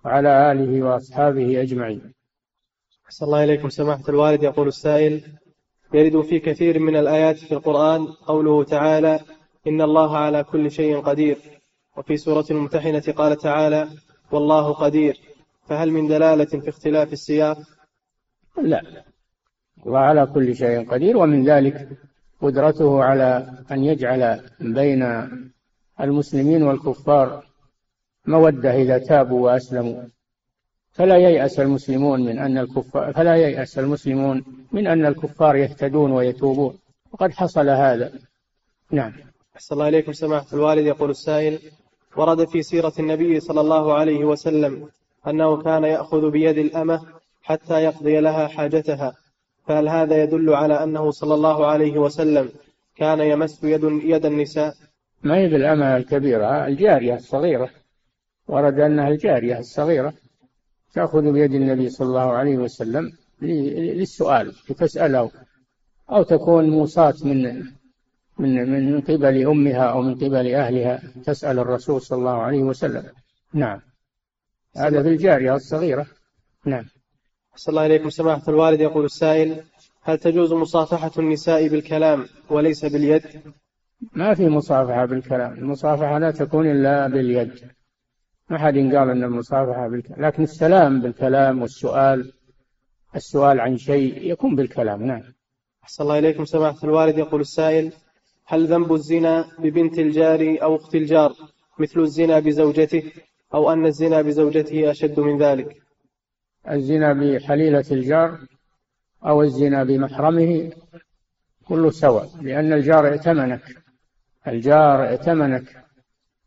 [0.05, 2.15] وعلى آله وأصحابه أجمعين.
[3.07, 3.69] أحسن الله إليكم.
[3.69, 5.23] سماحة الوالد يقول السائل
[5.95, 9.21] يرد في كثير من الآيات في القرآن قوله تعالى
[9.67, 11.39] إن الله على كل شيء قدير.
[11.97, 13.89] وفي سورة الممتحنة قال تعالى
[14.33, 15.21] والله قدير.
[15.69, 17.59] فهل من دلالة في اختلاف السياق؟
[18.63, 18.83] لا.
[19.87, 21.89] الله على كل شيء قدير ومن ذلك
[22.41, 25.29] قدرته على أن يجعل بين
[26.01, 27.45] المسلمين والكفار
[28.27, 30.03] مودة إذا تابوا وأسلموا.
[30.93, 36.79] فلا ييأس المسلمون من أن الكفار فلا ييأس المسلمون من أن الكفار يهتدون ويتوبون.
[37.13, 38.13] وقد حصل هذا.
[38.91, 39.13] نعم.
[39.57, 40.13] أحسن الله إليكم.
[40.13, 41.59] سماحة الوالد يقول السائل
[42.17, 44.89] ورد في سيرة النبي صلى الله عليه وسلم
[45.27, 49.15] أنه كان يأخذ بيد الأمة حتى يقضي لها حاجتها.
[49.67, 52.49] فهل هذا يدل على أنه صلى الله عليه وسلم
[52.97, 54.75] كان يمس يد, يد النساء؟
[55.23, 57.71] ما هي بالأمة الكبيرة؟ الجارية الصغيرة.
[58.49, 60.13] ورد أنها الجارية الصغيرة
[60.95, 65.31] تأخذ بيد النبي صلى الله عليه وسلم للسؤال لتسأله.
[66.11, 67.65] أو تكون موصاة من
[68.39, 73.05] من من قبل أمها أو من قبل أهلها تسأل الرسول صلى الله عليه وسلم.
[73.55, 73.81] نعم.
[74.77, 76.07] هذا في الجارية الصغيرة.
[76.67, 76.85] نعم.
[77.61, 79.63] صلى الله إليكم سماحة الوالد يقول السائل
[80.03, 83.23] هل تجوز مصافحة النساء بالكلام وليس باليد؟
[84.13, 85.53] ما في مصافحة بالكلام.
[85.53, 87.53] المصافحة لا تكون إلا باليد.
[88.51, 90.27] ما حد قال أن المصافحة بالكلام.
[90.27, 92.33] لكن السلام بالكلام والسؤال
[93.17, 95.23] السؤال عن شيء يكون بالكلام نعم.
[95.85, 96.45] أحسن الله إليكم.
[96.45, 97.93] سماحة الوالد يقول السائل
[98.47, 101.33] هل ذنب الزنا ببنت الجار أو أخت الجار
[101.79, 103.03] مثل الزنا بزوجته
[103.55, 105.80] أو أن الزنا بزوجته أشد من ذلك؟
[106.69, 108.39] الزنا بحليلة الجار
[109.27, 110.71] أو الزنا بمحرمه
[111.69, 113.63] كله سواء لأن الجار ائتمنك
[114.47, 115.85] الجار ائتمنك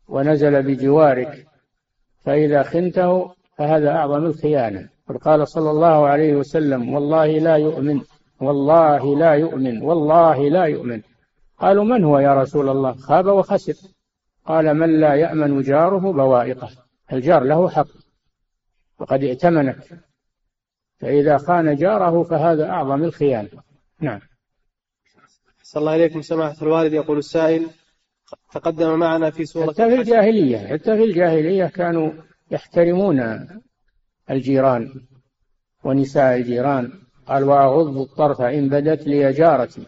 [0.08, 1.46] ونزل بجوارك
[2.24, 4.88] فإذا خنته فهذا أعظم الخيانة.
[5.22, 8.00] قال صلى الله عليه وسلم والله لا يؤمن
[8.40, 11.02] والله لا يؤمن والله لا يؤمن.
[11.58, 13.74] قالوا من هو يا رسول الله؟ خاب وخسر.
[14.46, 16.70] قال من لا يأمن جاره بوائقه.
[17.12, 18.03] الجار له حق.
[18.98, 20.00] وقد ائتمنك.
[21.00, 23.48] فإذا خان جاره فهذا أعظم الخيانة.
[24.00, 24.20] نعم.
[25.62, 26.92] صلى الله إليكم سماحة الوالد.
[26.92, 27.66] يقول السائل
[28.52, 32.12] تقدم معنا في سورة حتى في الجاهلية حتى في الجاهلية كانوا
[32.50, 33.48] يحترمون
[34.30, 35.06] الجيران
[35.84, 36.92] ونساء الجيران.
[37.26, 39.86] قال وأغض الطرف إن بدت لي جارتي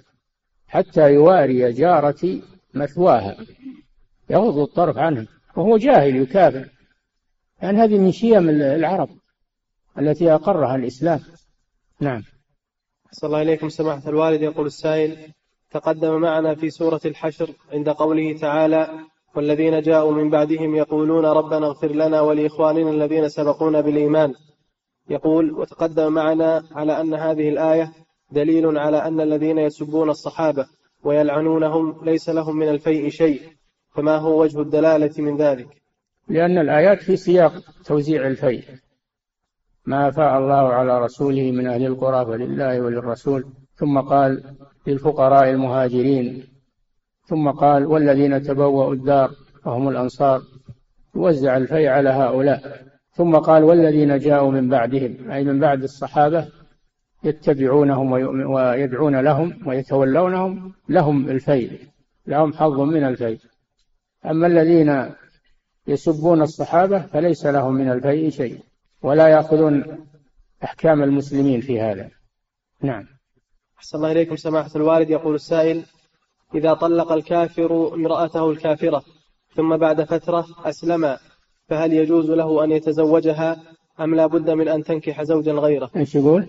[0.66, 2.42] حتى يواري جارتي
[2.74, 3.36] مثواها.
[4.30, 6.68] يغض الطرف عنها وهو جاهل يكافر.
[7.62, 9.08] يعني هذه من شيم العرب
[9.98, 11.20] التي أقرها الإسلام.
[12.00, 12.22] نعم.
[13.12, 14.42] صلى الله إليكم سماحة الوالد.
[14.42, 15.32] يقول السائل
[15.70, 19.00] تقدم معنا في سورة الحشر عند قوله تعالى
[19.34, 24.34] والذين جاءوا من بعدهم يقولون ربنا اغفر لنا ولإخواننا الذين سبقونا بالإيمان.
[25.10, 27.92] يقول وتقدم معنا على أن هذه الآية
[28.30, 30.66] دليل على أن الذين يسبون الصحابة
[31.04, 33.40] ويلعنونهم ليس لهم من الفيء شيء
[33.94, 35.85] فما هو وجه الدلالة من ذلك؟
[36.28, 37.52] لأن الآيات في سياق
[37.84, 38.64] توزيع الفيء
[39.86, 43.44] ما أفاء الله على رسوله من أهل القرى فلله وللرسول.
[43.76, 44.54] ثم قال
[44.86, 46.44] للفقراء المهاجرين.
[47.26, 49.30] ثم قال والذين تبوأوا الدار
[49.64, 50.42] وهم الأنصار.
[51.16, 52.86] يوزع الفيء على هؤلاء.
[53.12, 55.30] ثم قال والذين جاءوا من بعدهم.
[55.30, 56.48] أي من بعد الصحابة
[57.24, 58.12] يتبعونهم
[58.52, 60.72] ويدعون لهم ويتولونهم.
[60.88, 61.80] لهم الفيء
[62.26, 63.38] لهم حظ من الفيء
[64.26, 65.10] أما الذين
[65.88, 68.58] يسبون الصحابة فليس لهم من الفيء شيء
[69.02, 70.06] ولا يأخذون
[70.64, 72.10] أحكام المسلمين في هذا.
[72.82, 73.06] نعم.
[73.78, 75.10] أحسن الله إليكم سماحة الوالد.
[75.10, 75.84] يقول السائل
[76.54, 79.02] إذا طلق الكافر امرأته الكافرة
[79.54, 81.18] ثم بعد فترة أسلما
[81.68, 83.62] فهل يجوز له أن يتزوجها
[84.00, 86.46] أم لا بد من أن تنكح زوجا غيره؟ إيش يقول؟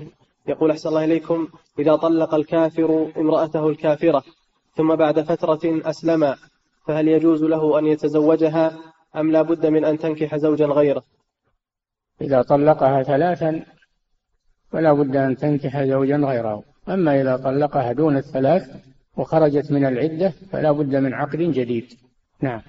[0.48, 1.48] يقول أحسن الله إليكم.
[1.80, 4.24] إذا طلق الكافر امرأته الكافرة
[4.76, 6.36] ثم بعد فترة أسلما
[6.88, 8.78] فهل يجوز له أن يتزوجها
[9.18, 11.04] أم لا بد من أن تنكح زوجا غيره؟
[12.22, 13.66] إذا طلقها ثلاثا
[14.72, 16.64] فلا بد أن تنكح زوجا غيره.
[16.90, 18.64] أما إذا طلقها دون الثلاث
[19.18, 21.86] وخرجت من العدة فلا بد من عقد جديد.
[22.42, 22.62] نعم.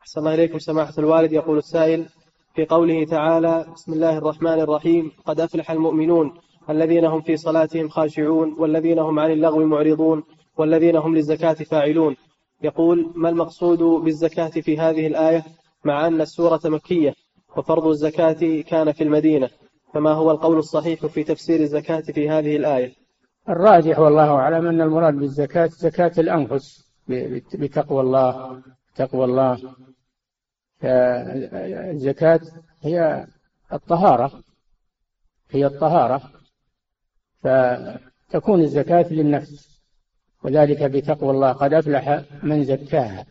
[0.00, 1.32] أحسن الله إليكم سماحة الوالد.
[1.32, 2.06] يقول السائل
[2.54, 6.34] في قوله تعالى بسم الله الرحمن الرحيم قد أفلح المؤمنون
[6.70, 10.22] الذين هم في صلاتهم خاشعون والذين هم عن اللغو معرضون
[10.56, 12.16] والذين هم للزكاة فاعلون.
[12.62, 15.44] يقول ما المقصود بالزكاة في هذه الآية؟
[15.84, 17.14] مع أن السورة مكية
[17.56, 19.50] وفرض الزكاة كان في المدينة
[19.94, 22.94] فما هو القول الصحيح في تفسير الزكاة في هذه الآية؟
[23.48, 26.86] الراجح والله أعلم أن المراد بالزكاة زكاة الأنفس
[27.54, 28.62] بتقوى الله
[28.94, 29.74] تقوى الله.
[30.80, 32.40] فالزكاة
[32.82, 33.26] هي
[33.72, 34.42] الطهارة
[35.50, 36.22] هي الطهارة.
[37.42, 39.80] فتكون الزكاة للنفس
[40.44, 41.52] وذلك بتقوى الله.
[41.52, 43.26] قد أفلح من زكاها.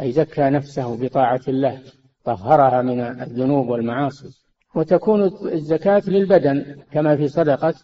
[0.00, 1.82] أي زكى نفسه بطاعة الله
[2.24, 4.42] طهرها من الذنوب والمعاصي.
[4.74, 5.22] وتكون
[5.52, 7.74] الزكاة للبدن كما في صدقة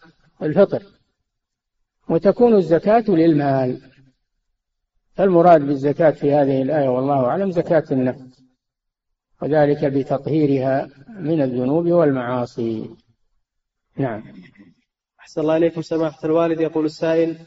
[0.42, 0.82] الفطر.
[2.08, 3.80] وتكون الزكاة للمال.
[5.14, 8.42] فالمراد بالزكاة في هذه الآية والله أعلم زكاة النفس.
[9.42, 12.90] وذلك بتطهيرها من الذنوب والمعاصي.
[13.96, 14.22] نعم.
[15.20, 16.60] أحسن الله إليكم سماحة الوالد.
[16.60, 17.38] يقول السائل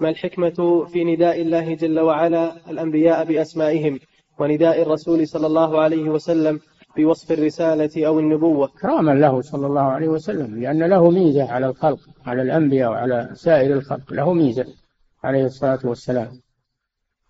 [0.00, 4.00] ما الحكمة في نداء الله جل وعلا الأنبياء بأسمائهم؟
[4.38, 6.60] ونداء الرسول صلى الله عليه وسلم
[6.96, 8.70] بوصف الرسالة أو النبوة.
[8.76, 13.72] إكراما له صلى الله عليه وسلم لأن له ميزة على الخلق على الأنبياء وعلى سائر
[13.72, 14.66] الخلق له ميزة
[15.24, 16.28] عليه الصلاة والسلام.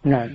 [0.04, 0.30] نعم.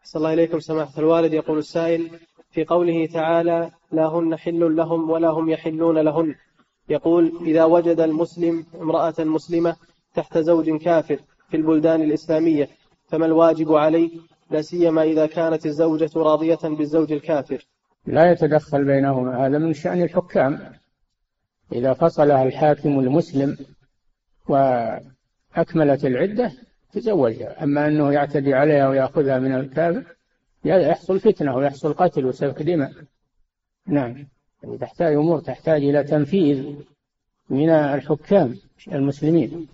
[0.00, 1.32] أحسن الله إليكم سماحة الوالد.
[1.32, 2.10] يقول السائل
[2.50, 6.34] في قوله تعالى لا هن حل لهم ولا هم يحلون لهن
[6.88, 9.76] يقول إذا وجد المسلم امرأة مسلمة
[10.14, 11.18] تحت زوج كافر
[11.50, 12.68] في البلدان الإسلامية
[13.08, 14.10] فما الواجب عليه
[14.50, 17.66] لا سيما إذا كانت الزوجة راضية بالزوج الكافر.
[18.06, 20.72] لا يتدخل بينهما هذا من شأن الحكام.
[21.72, 23.56] إذا فصلها الحاكم المسلم
[24.48, 26.52] وأكملت العدة
[26.92, 27.64] تزوجها.
[27.64, 30.04] أما أنه يعتدي عليها ويأخذها من الكافر
[30.64, 32.92] يحصل فتنة ويحصل قتل وسفك دماء.
[33.86, 34.26] نعم.
[34.80, 36.74] تحتاج أمور تحتاج إلى تنفيذ
[37.50, 38.56] من الحكام
[38.92, 39.68] المسلمين.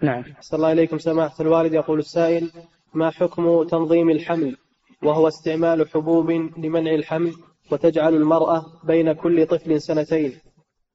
[0.00, 0.20] نعم.
[0.20, 0.98] أحسن الله إليكم.
[0.98, 2.50] سماحة الوالد يقول السائل
[2.94, 4.56] ما حكم تنظيم الحمل؟
[5.02, 7.32] وهو استعمال حبوب لمنع الحمل
[7.72, 10.32] وتجعل المرأة بين كل طفل سنتين.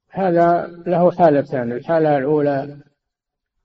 [0.10, 2.78] هذا له حالتان الحالة الأولى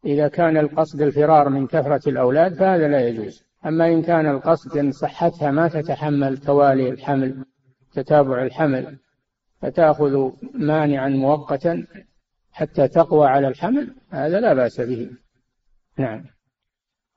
[0.04, 3.44] إذا كان القصد الفرار من كثرة الأولاد فهذا لا يجوز.
[3.66, 7.44] أما إن كان القصد أن صحتها ما تتحمل توالي الحمل
[7.92, 8.98] تتابع الحمل
[9.62, 11.86] فتأخذ مانعا مؤقتا
[12.52, 15.10] حتى تقوى على الحمل هذا لا بأس به.
[15.98, 16.24] نعم.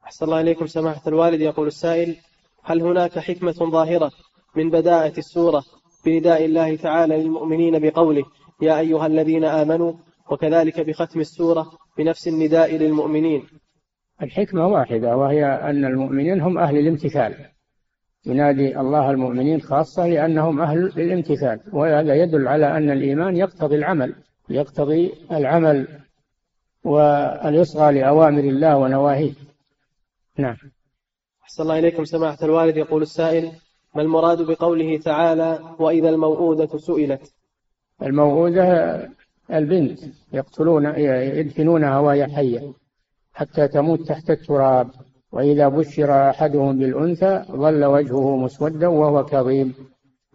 [0.08, 1.41] أحسن الله إليكم سماحة الوالد.
[1.41, 2.16] يقول السائل
[2.64, 4.12] هل هناك حكمة ظاهرة
[4.55, 5.64] من بداءة السورة
[6.05, 8.24] بنداء الله تعالى للمؤمنين بقوله
[8.62, 9.93] يا أيها الذين آمنوا
[10.32, 13.43] وكذلك بختم السورة بنفس النداء للمؤمنين؟
[14.22, 17.36] الحكمة واحدة وهي أن المؤمنين هم أهل الامتثال.
[18.26, 24.16] ينادي الله المؤمنين خاصة لأنهم أهل الامتثال وهذا يدل على أن الإيمان يقتضي العمل
[24.49, 25.88] يقتضي العمل
[26.84, 29.46] والإصغى لأوامر الله ونواهيه.
[30.38, 30.55] نعم.
[31.43, 32.77] أحسن الله إليكم سماحة الوالد.
[32.77, 33.51] يقول السائل
[33.95, 37.33] ما المراد بقوله تعالى وإذا الموءودة سئلت؟
[38.01, 39.09] الموءودة
[39.53, 39.99] البنت
[40.33, 40.85] يقتلون
[41.35, 42.73] يدفنونها وهي حية
[43.33, 44.89] حتى تموت تحت التراب
[45.31, 49.73] وإذا بشر أحدهم بالأنثى ظل وجهه مسودا وهو كظيم.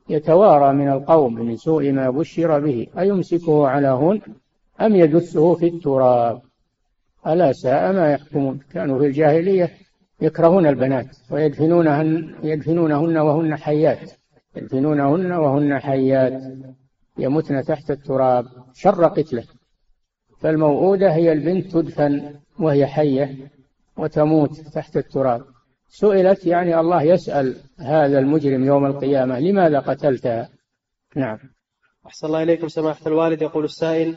[0.09, 4.21] يتوارى من القوم من سوء ما بشر به أيمسكه على هون
[4.81, 6.43] أم يدسه في التراب؟
[7.27, 8.61] ألا ساء ما يحكمون.
[8.73, 9.71] كانوا في الجاهلية
[10.23, 14.13] يكرهون البنات ويدفنونهن يدفنونهن وهن حيات.
[14.57, 16.43] يدفنونهن وهن حيات.
[17.19, 18.47] يمتن تحت التراب.
[18.75, 19.45] شر قتله.
[20.41, 23.37] فالموؤودة هي البنت تدفن وهي حية
[23.97, 25.43] وتموت تحت التراب.
[25.89, 30.49] سئلت يعني الله يسأل هذا المجرم يوم القيامة لماذا قتلتها؟
[31.17, 31.39] نعم.
[32.07, 33.43] أحسن الله إليكم سماحة الوالد.
[33.43, 34.15] يقول السائل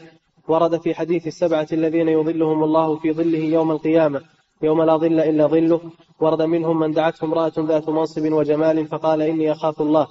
[0.47, 4.21] ورد في حديث السبعة الذين يظلهم الله في ظله يوم القيامة.
[4.61, 5.81] يوم لا ظل إلا ظله
[6.19, 10.07] ورد منهم من دعته امرأة ذات منصب وجمال فقال إني أخاف الله.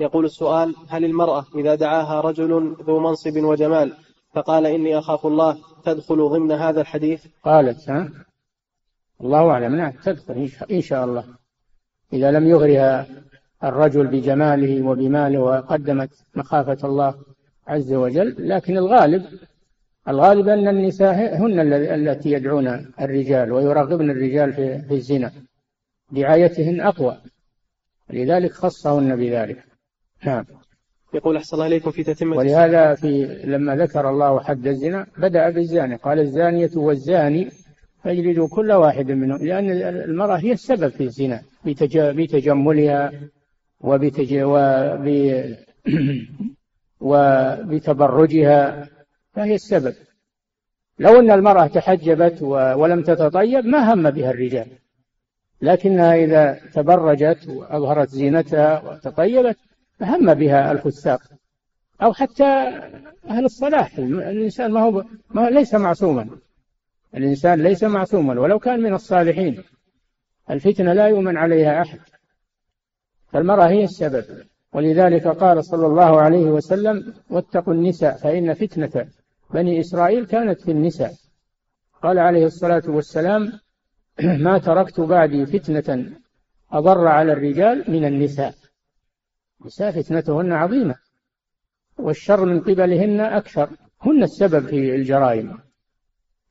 [0.00, 3.92] يقول السؤال هل المرأة إذا دعاها رجل ذو منصب وجمال
[4.34, 8.08] فقال إني أخاف الله تدخل ضمن هذا الحديث؟ قالت ها؟
[9.20, 11.24] الله أعلم نعم تدخل إن شاء الله.
[12.12, 13.06] إذا لم يغرها
[13.64, 17.14] الرجل بجماله وبماله وقدمت مخافة الله
[17.68, 19.24] عز وجل لكن الغالب
[20.08, 25.32] الغالب أن النساء هن التي يدعون الرجال ويرغبن الرجال في, في الزنا.
[26.10, 27.18] دعايتهن أقوى.
[28.10, 29.64] لذلك خصهن بذلك.
[30.24, 30.44] نعم.
[31.14, 35.96] يقول أحسن الله إليكم في تتمة ولهذا في لما ذكر الله حد الزنا بدأ بالزاني.
[35.96, 37.48] قال الزانية والزاني
[38.04, 39.70] فاجلدوا كل واحد منهم لأن
[40.10, 41.42] المرأة هي السبب في الزنا.
[41.94, 43.12] بتجملها
[43.80, 44.34] وبتج...
[44.42, 45.06] وب...
[47.10, 48.88] وبتبرجها.
[49.38, 49.94] فهي السبب؟
[50.98, 54.66] لو أن المرأة تحجبت ولم تتطيب ما هم بها الرجال؟
[55.62, 59.56] لكنها إذا تبرجت وأظهرت زينتها وتطيبت
[60.00, 61.20] هم بها الفساق؟
[62.02, 62.44] أو حتى
[63.30, 63.98] أهل الصلاح.
[63.98, 66.28] الإنسان ما هو ما ليس معصوما.
[67.14, 69.62] الإنسان ليس معصوما ولو كان من الصالحين.
[70.50, 72.00] الفتنة لا يؤمن عليها أحد.
[73.32, 74.24] فالمرأة هي السبب.
[74.72, 79.08] ولذلك قال صلى الله عليه وسلم واتقوا النساء فإن فتنة
[79.54, 81.12] بني إسرائيل كانت في النساء.
[82.02, 83.52] قال عليه الصلاة والسلام
[84.46, 86.10] ما تركت بعدي فتنة
[86.72, 88.54] أضر على الرجال من النساء.
[89.60, 90.94] النساء فتنتهن عظيمة
[91.98, 93.70] والشر من قبلهن أكثر.
[94.02, 95.58] هن السبب في الجرائم.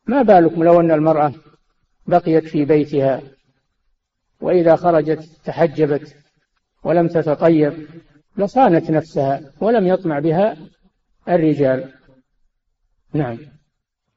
[0.05, 1.33] ما بالكم لو أن المرأة
[2.07, 3.21] بقيت في بيتها
[4.41, 6.15] وإذا خرجت تحجبت
[6.83, 7.87] ولم تتطيب
[8.37, 10.57] لصانت نفسها ولم يطمع بها
[11.29, 11.96] الرجال.
[13.13, 13.37] نعم.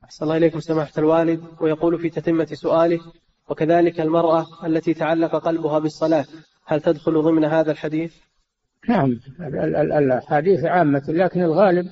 [0.04, 3.00] أحسن الله إليكم سماحة الوالد ويقول في تتمة سؤاله
[3.48, 6.24] وكذلك المرأة التي تعلق قلبها بالصلاة
[6.66, 8.14] هل تدخل ضمن هذا الحديث؟
[8.88, 9.20] نعم.
[9.40, 11.86] الحديث عامة لكن الغالب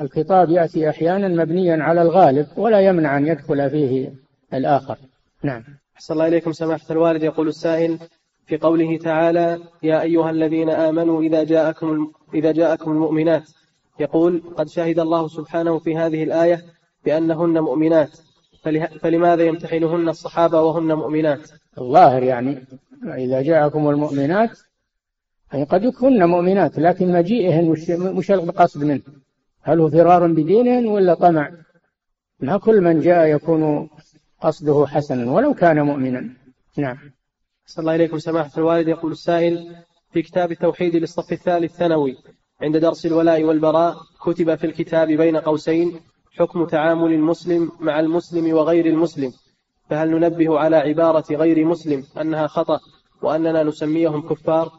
[0.00, 4.12] الخطاب يأتي أحيانا مبنيا على الغالب ولا يمنع أن يدخل فيه
[4.54, 4.98] الآخر.
[5.42, 5.64] نعم.
[5.96, 7.98] أحسن الله إليكم سماحة الوالد يقول السائل
[8.46, 13.50] في قوله تعالى يا أيها الذين آمنوا إذا جاءكم إذا جاءكم المؤمنات
[14.00, 16.64] يقول قد شهد الله سبحانه في هذه الآية
[17.04, 18.10] بأنهن مؤمنات
[19.00, 22.64] فلماذا يمتحنهن الصحابة وهن مؤمنات؟ الظاهر يعني
[23.04, 24.58] إذا جاءكم المؤمنات
[25.52, 27.68] يعني قد يكون مؤمنات لكن مجيئهن
[28.14, 29.02] مش القصد منه.
[29.62, 31.52] هل هو فرار بدينهن ولا طمع؟
[32.40, 33.88] ما كل من جاء يكون
[34.40, 36.30] قصده حسنا ولو كان مؤمنا.
[36.76, 36.98] نعم.
[37.66, 38.18] صلى الله إليكم.
[38.18, 39.76] سماحة الوالد يقول السائل
[40.12, 42.16] في كتاب التوحيد للصف الثالث ثانوي
[42.62, 46.00] عند درس الولاء والبراء كتب في الكتاب بين قوسين
[46.38, 49.32] حكم تعامل المسلم مع المسلم وغير المسلم.
[49.90, 52.78] فهل ننبه على عبارة غير مسلم أنها خطأ
[53.22, 54.72] وأننا نسميهم كفار؟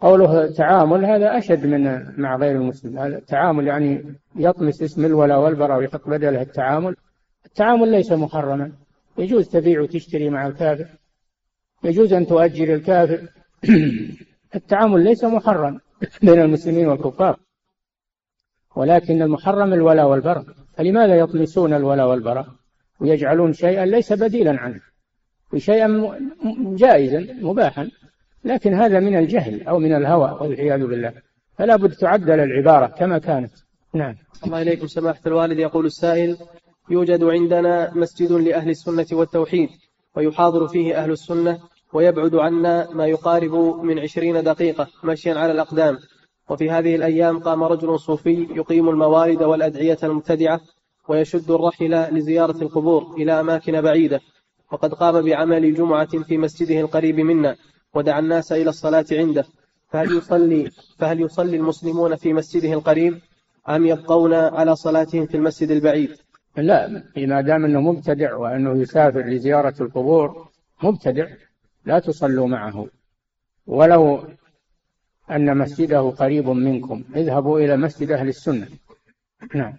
[0.00, 2.98] قوله تعامل هذا أشد من مع غير المسلم.
[2.98, 6.96] التعامل يعني يطمس اسم الولاء والبراء ويحط بدله التعامل.
[7.46, 8.72] التعامل ليس محرما.
[9.18, 10.86] يجوز تبيع وتشتري مع الكافر.
[11.84, 13.28] يجوز أن تؤجر الكافر.
[14.54, 15.80] التعامل ليس محرم.
[16.22, 17.36] بين المسلمين والكفار.
[18.76, 20.44] ولكن المحرم الولاء والبراء
[20.76, 22.46] فلماذا يطمسون الولاء والبراء
[23.00, 24.80] ويجعلون شيئا ليس بديلا عنه.
[25.52, 26.18] وشيئا
[26.58, 27.90] جائزا مباحا.
[28.44, 31.12] لكن هذا من الجهل أو من الهوى والعياذ بالله.
[31.58, 33.52] فلا بد تعدل العبارة كما كانت.
[33.92, 34.16] نعم.
[34.46, 35.58] الله إليكم سماحة الوالد.
[35.58, 36.36] يقول السائل
[36.90, 39.68] يوجد عندنا مسجد لأهل السنة والتوحيد
[40.16, 41.60] ويحاضر فيه أهل السنة
[41.94, 45.98] ويبعد عنا ما يقارب من عشرين دقيقة مشيا على الأقدام.
[46.50, 50.60] وفي هذه الأيام قام رجل صوفي يقيم الموارد والأدعية المبتدعة
[51.08, 54.20] ويشد الرحل لزيارة القبور إلى أماكن بعيدة.
[54.72, 57.56] وقد قام بعمل جمعة في مسجده القريب منا
[57.94, 59.44] ودعا الناس إلى الصلاة عنده.
[59.88, 63.20] فهل يصلي فهل يصلي المسلمون في مسجده القريب
[63.68, 66.10] أم يبقون على صلاتهم في المسجد البعيد؟
[66.56, 70.48] لا ما دام أنه مبتدع وأنه يسافر لزيارة القبور
[70.82, 71.26] مبتدع.
[71.86, 72.86] لا تصلوا معه.
[73.66, 74.24] ولو
[75.30, 77.04] أن مسجده قريب منكم.
[77.16, 78.68] اذهبوا إلى مسجد أهل السنة.
[79.54, 79.74] نعم.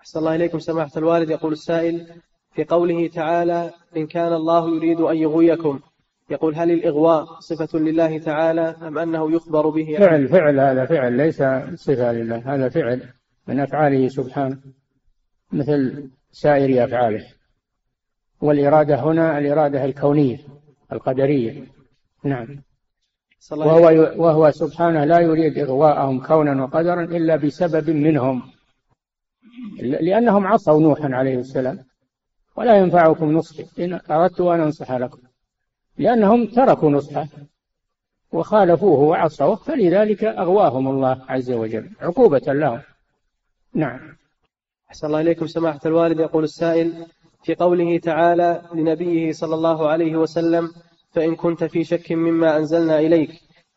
[0.00, 1.30] أحسن الله إليكم سماحة الوالد.
[1.30, 2.06] يقول السائل
[2.54, 5.80] في قوله تعالى إن كان الله يريد أن يغويكم.
[6.30, 11.16] يقول هل الإغواء صفة لله تعالى أم أنه يخبر به فعل فعل هذا فعل.
[11.16, 11.42] ليس
[11.74, 13.02] صفة لله هذا فعل
[13.48, 14.58] من أفعاله سبحانه
[15.52, 17.26] مثل سائر أفعاله.
[18.40, 20.38] والإرادة هنا الإرادة الكونية.
[20.92, 21.64] القدرية.
[22.24, 22.62] نعم.
[23.50, 28.42] وهو, وهو سبحانه لا يريد إغواءهم كونا وقدرا إلا بسبب منهم.
[29.80, 31.78] لأنهم عصوا نوحا عليه السلام.
[32.56, 33.84] ولا ينفعكم نصحي.
[33.84, 35.18] إن أردت أن أنصح لكم.
[35.98, 37.26] لأنهم تركوا نصحه.
[38.32, 39.56] وخالفوه وعصوه.
[39.56, 41.90] فلذلك أغواهم الله عز وجل.
[42.00, 42.80] عقوبة لهم.
[43.74, 44.00] نعم.
[44.90, 45.46] أحسن الله إليكم.
[45.46, 47.06] سماحة الوالد يقول السائل
[47.42, 50.70] في قوله تعالى لنبيه صلى الله عليه وسلم
[51.12, 53.30] فإن كنت في شك مما أنزلنا إليك.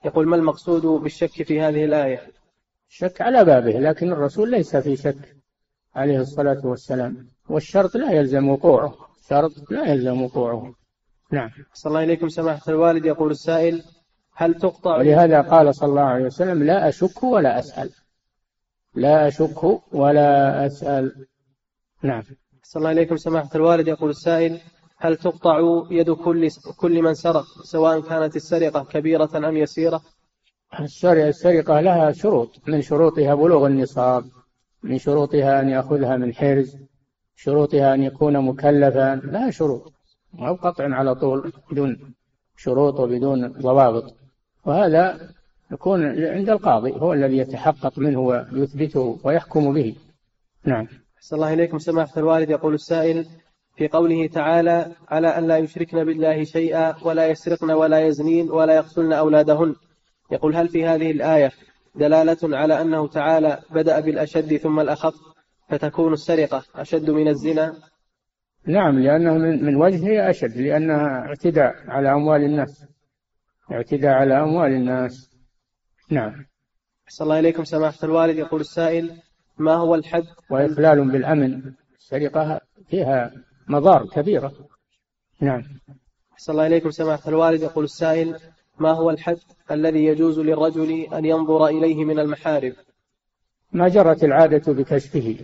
[0.05, 2.21] يقول ما المقصود بالشك في هذه الآية؟
[2.89, 5.35] الشك على بابه لكن الرسول ليس في شك
[5.95, 7.27] عليه الصلاة والسلام.
[7.49, 8.95] والشرط لا يلزم وقوعه.
[9.29, 10.73] شرط لا يلزم وقوعه.
[11.31, 11.49] نعم.
[11.73, 13.05] صلى الله إليكم سماحة الوالد.
[13.05, 13.83] يقول السائل
[14.35, 17.89] هل تقطع؟ ولهذا قال صلى الله عليه وسلم لا أشك ولا أسأل.
[18.95, 21.27] لا أشك ولا أسأل.
[22.01, 22.23] نعم.
[22.63, 24.59] صلى الله إليكم سماحة الوالد يقول السائل
[24.97, 25.59] هل تقطع
[25.91, 30.01] يد كل كل من سرق سواء كانت السرقة كبيرة أم يسيرة؟
[30.79, 32.49] السرقة لها شروط.
[32.67, 34.25] من شروطها بلوغ النصاب
[34.83, 36.77] من شروطها أن يأخذها من حرز
[37.35, 39.93] شروطها أن يكون مكلفا لها شروط.
[40.39, 42.13] أو قطع على طول بدون
[42.57, 44.15] شروط وبدون ضوابط.
[44.65, 45.29] وهذا
[45.71, 49.95] يكون عند القاضي هو الذي يتحقق منه ويثبته ويحكم به.
[50.65, 50.87] نعم.
[51.23, 51.77] صلى الله إليكم.
[51.77, 53.27] سماحة الوالد يقول السائل
[53.75, 59.13] في قوله تعالى على أن لا يشركن بالله شيئا ولا يسرقن ولا يزنين ولا يقتلن
[59.13, 59.75] أولادهن.
[60.31, 61.51] يقول هل في هذه الآية
[61.95, 65.13] دلالة على أنه تعالى بدأ بالأشد ثم الأخف
[65.69, 67.73] فتكون السرقة أشد من الزنا؟
[68.67, 72.85] نعم لأنه من, من وجهه أشد لأنها اعتداء على أموال الناس.
[73.71, 75.29] اعتداء على أموال الناس.
[76.09, 76.45] نعم.
[77.07, 77.63] أحسن الله إليكم.
[77.63, 79.19] سماحة الوالد يقول السائل
[79.57, 81.73] ما هو الحد؟ وإخلال بالأمن.
[81.97, 83.31] السرقة فيها
[83.67, 84.53] مضار كبيرة.
[85.41, 85.63] نعم.
[86.33, 87.61] أحسن الله إليكم سماحة الوالد.
[87.61, 88.39] يقول السائل
[88.79, 89.37] ما هو الحد
[89.71, 92.73] الذي يجوز للرجل أن ينظر إليه من المحارم
[93.71, 95.37] ما جرت العادة بكشفه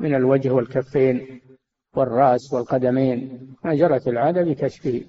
[0.00, 1.40] من الوجه والكفين
[1.94, 3.48] والرأس والقدمين.
[3.64, 5.04] ما جرت العادة بكشفه.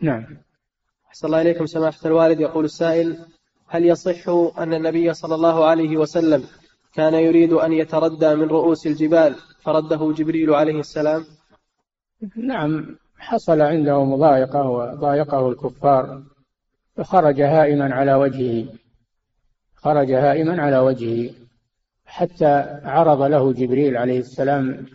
[0.00, 0.26] نعم.
[1.08, 2.40] أحسن الله إليكم سماحة الوالد.
[2.40, 3.18] يقول السائل
[3.66, 6.44] هل يصح أن النبي صلى الله عليه وسلم
[6.92, 11.24] كان يريد أن يتردى من رؤوس الجبال فرده جبريل عليه السلام.
[12.36, 16.22] نعم حصل عنده مضايقة وضايقه الكفار
[16.96, 18.66] فخرج هائما على وجهه.
[19.76, 21.30] خرج هائما على وجهه
[22.04, 24.86] حتى عرض له جبريل عليه السلام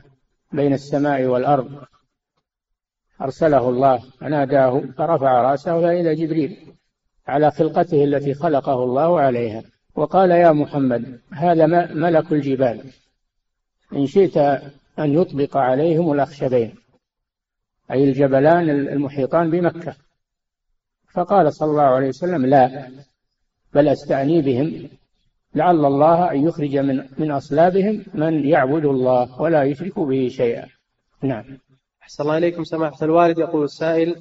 [0.52, 1.72] بين السماء والأرض.
[3.22, 6.58] أرسله الله فناداه فرفع رأسه فإذا جبريل
[7.28, 9.64] على خلقته التي خلقه الله عليها.
[9.98, 12.84] وقال يا محمد هذا ملك الجبال.
[13.93, 14.38] إن شئت
[15.00, 16.76] أن يطبق عليهم الأخشبين
[17.91, 19.95] أي الجبلان المحيطان بمكة.
[21.14, 22.89] فقال صلى الله عليه وسلم لا
[23.74, 24.89] بل أستعني بهم.
[25.56, 30.68] لعل الله أن يخرج من من أصلابهم من يعبد الله ولا يشرك به شيئا.
[31.22, 31.45] نعم.
[32.04, 33.39] أحسن الله إليكم سماحة الوالد.
[33.39, 34.16] يقول السائل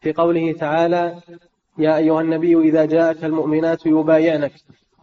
[0.00, 1.20] في قوله تعالى
[1.78, 4.52] يا أيها النبي إذا جاءك المؤمنات يبايعنك.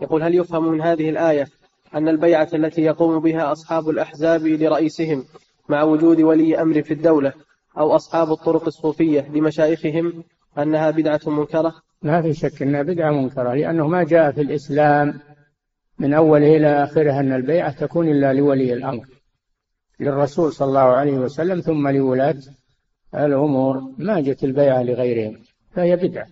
[0.01, 1.47] يقول هل يفهم من هذه الآية
[1.95, 5.25] أن البيعة التي يقوم بها أصحاب الأحزاب لرئيسهم
[5.69, 7.33] مع وجود ولي أمر في الدولة
[7.77, 10.23] أو أصحاب الطرق الصوفية لمشايخهم
[10.57, 15.19] أنها بدعة منكرة؟ ما في شك أنها بدعة منكرة لأنه ما جاء في الإسلام
[15.99, 19.05] من أوله إلى آخره أن البيعة تكون إلا لولي الأمر
[19.99, 22.37] للرسول صلى الله عليه وسلم ثم لولاة
[23.15, 25.37] الأمور ما جت البيعة لغيرهم
[25.71, 26.27] فهي بدعة.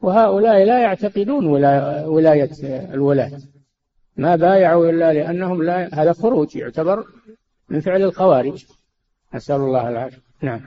[0.00, 1.46] وهؤلاء لا يعتقدون
[2.06, 2.50] ولاية
[2.94, 3.32] الولاة.
[4.16, 7.04] ما بايعوا إلا لأنهم لا هذا خروج يعتبر
[7.68, 8.64] من فعل الخوارج.
[9.34, 10.22] نسأل الله العافية.
[10.42, 10.60] نعم.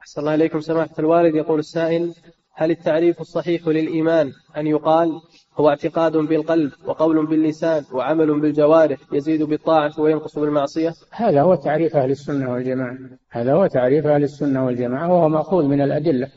[0.00, 0.60] أحسن الله إليكم.
[0.60, 2.14] سماحة الوالد يقول السائل
[2.54, 5.20] هل التعريف الصحيح للإيمان أن يقال
[5.54, 12.10] هو اعتقاد بالقلب وقول باللسان وعمل بالجوارح يزيد بالطاعة وينقص بالمعصية؟ هذا هو تعريف أهل
[12.10, 12.98] السنة والجماعة.
[13.30, 16.28] هذا هو تعريف أهل السنة والجماعة وهو مأخوذ من الأدلة.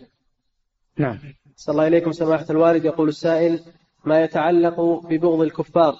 [0.97, 1.19] نعم.
[1.55, 2.85] صلى الله إليكم سماحة الوالد.
[2.85, 3.59] يقول السائل
[4.05, 5.95] ما يتعلق ببغض الكفار؟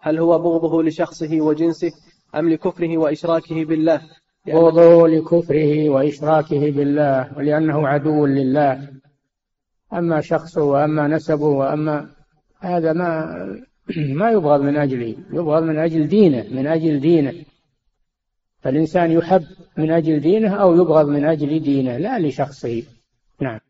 [0.00, 1.92] هل هو بغضه لشخصه وجنسه
[2.34, 4.00] أم لكفره وإشراكه بالله؟
[4.46, 8.88] بغضه لكفره وإشراكه بالله ولأنه عدو لله.
[9.92, 12.10] أما شخصه وأما نسبه وأما
[12.60, 13.36] هذا ما
[14.20, 17.34] ما يبغض من أجله يبغض من أجل دينه من أجل دينه.
[18.60, 19.44] فالإنسان يحب
[19.76, 22.82] من أجل دينه أو يبغض من أجل دينه لا لشخصه.
[23.40, 23.60] نعم.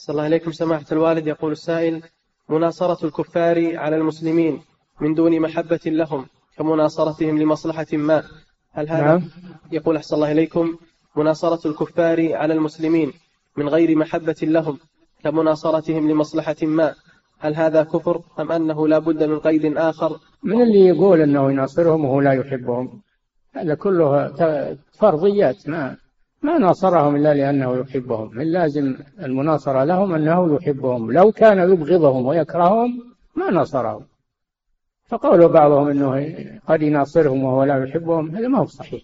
[0.00, 1.26] أحسن الله إليكم سماحة الوالد.
[1.26, 2.02] يقول السائل
[2.48, 4.60] مناصرة الكفار على المسلمين
[5.00, 6.26] من دون محبة لهم
[6.56, 8.22] كمناصرتهم لمصلحة ما؟
[8.72, 9.22] هل هذا نعم.
[9.72, 10.76] يقول أحسن الله إليكم
[11.16, 13.12] مناصرة الكفار على المسلمين
[13.56, 14.78] من غير محبة لهم
[15.24, 16.94] كمناصرتهم لمصلحة ما؟
[17.38, 22.04] هل هذا كفر أم أنه لا بد من قيد آخر؟ من اللي يقول أنه يناصرهم
[22.04, 23.02] وهو لا يحبهم.
[23.54, 24.32] هذا كله
[24.98, 25.96] فرضيات ما
[26.42, 28.40] ما ناصرهم إلا لأنه يحبهم.
[28.40, 31.12] اللازم المناصرة لهم أنه يحبهم.
[31.12, 34.04] لو كان يبغضهم ويكرههم ما ناصرهم.
[35.06, 36.36] فقول بعضهم أنه
[36.68, 39.02] قد يناصرهم وهو لا يحبهم هذا ما هو صحيح.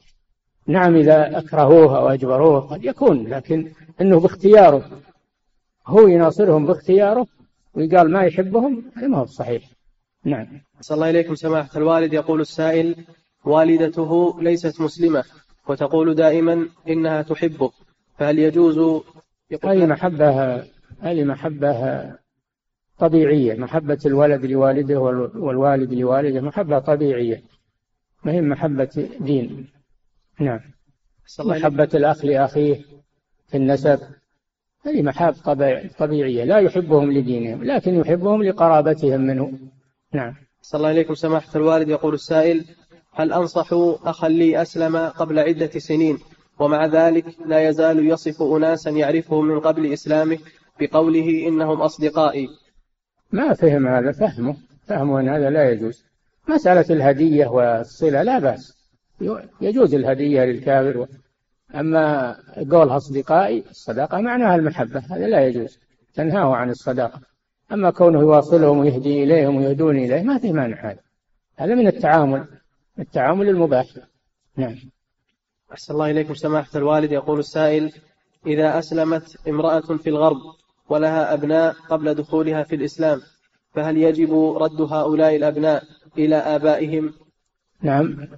[0.66, 4.84] نعم إذا أكرهوه أو أجبروه قد يكون لكن أنه باختياره.
[5.86, 7.26] هو يناصرهم باختياره
[7.74, 9.62] ويقال ما يحبهم هذا ما هو صحيح.
[10.24, 10.46] نعم.
[10.80, 12.12] صلى الله إليكم سماحة الوالد.
[12.12, 12.96] يقول السائل
[13.44, 15.24] والدته ليست مسلمة.
[15.68, 17.70] وتقول دائما إنها تحبه
[18.18, 19.02] فهل يجوز؟
[19.64, 20.54] هذه محبة
[21.00, 22.16] هذه محبة
[22.98, 27.42] طبيعية محبة الولد لوالده والوالد لوالده محبة طبيعية.
[28.24, 29.66] ما هي محبة دين؟
[30.40, 30.60] نعم.
[31.38, 32.84] محبة الأخ لأخيه
[33.48, 33.98] في النسب.
[34.86, 35.34] هذه محاب
[35.98, 36.44] طبيعية.
[36.44, 39.52] لا يحبهم لدينهم لكن يحبهم لقرابتهم منه.
[40.12, 40.34] نعم.
[40.60, 41.14] صلى الله عليكم.
[41.14, 42.64] سماحة الوالد يقول السائل
[43.16, 43.68] هل أنصح
[44.04, 46.18] أخا لي أسلم قبل عدة سنين؟
[46.58, 50.38] ومع ذلك لا يزال يصف أناسا يعرفهم من قبل إسلامه
[50.80, 52.48] بقوله إنهم أصدقائي.
[53.32, 54.56] ما فهم هذا فهمه.
[54.86, 56.04] فهمه أن هذا لا يجوز.
[56.48, 58.76] مسألة الهدية والصلة لا بأس.
[59.60, 61.06] يجوز الهدية للكافر.
[61.74, 62.36] أما
[62.70, 65.02] قول أصدقائي الصداقة معناها المحبة.
[65.10, 65.78] هذا لا يجوز.
[66.14, 67.20] تنهاه عن الصداقة.
[67.72, 71.00] أما كونه يواصلهم ويهدي إليهم ويهدون إليه ما في مانع هذا.
[71.56, 72.44] هذا من التعامل.
[72.98, 73.86] التعامل المباح
[74.56, 74.76] نعم.
[75.72, 77.12] أحسن الله إليكم سماحة الوالد.
[77.12, 77.92] يقول السائل
[78.46, 80.36] إذا أسلمت امرأة في الغرب
[80.88, 83.20] ولها أبناء قبل دخولها في الإسلام
[83.74, 85.84] فهل يجب رد هؤلاء الأبناء
[86.18, 87.14] إلى آبائهم؟
[87.82, 88.28] نعم.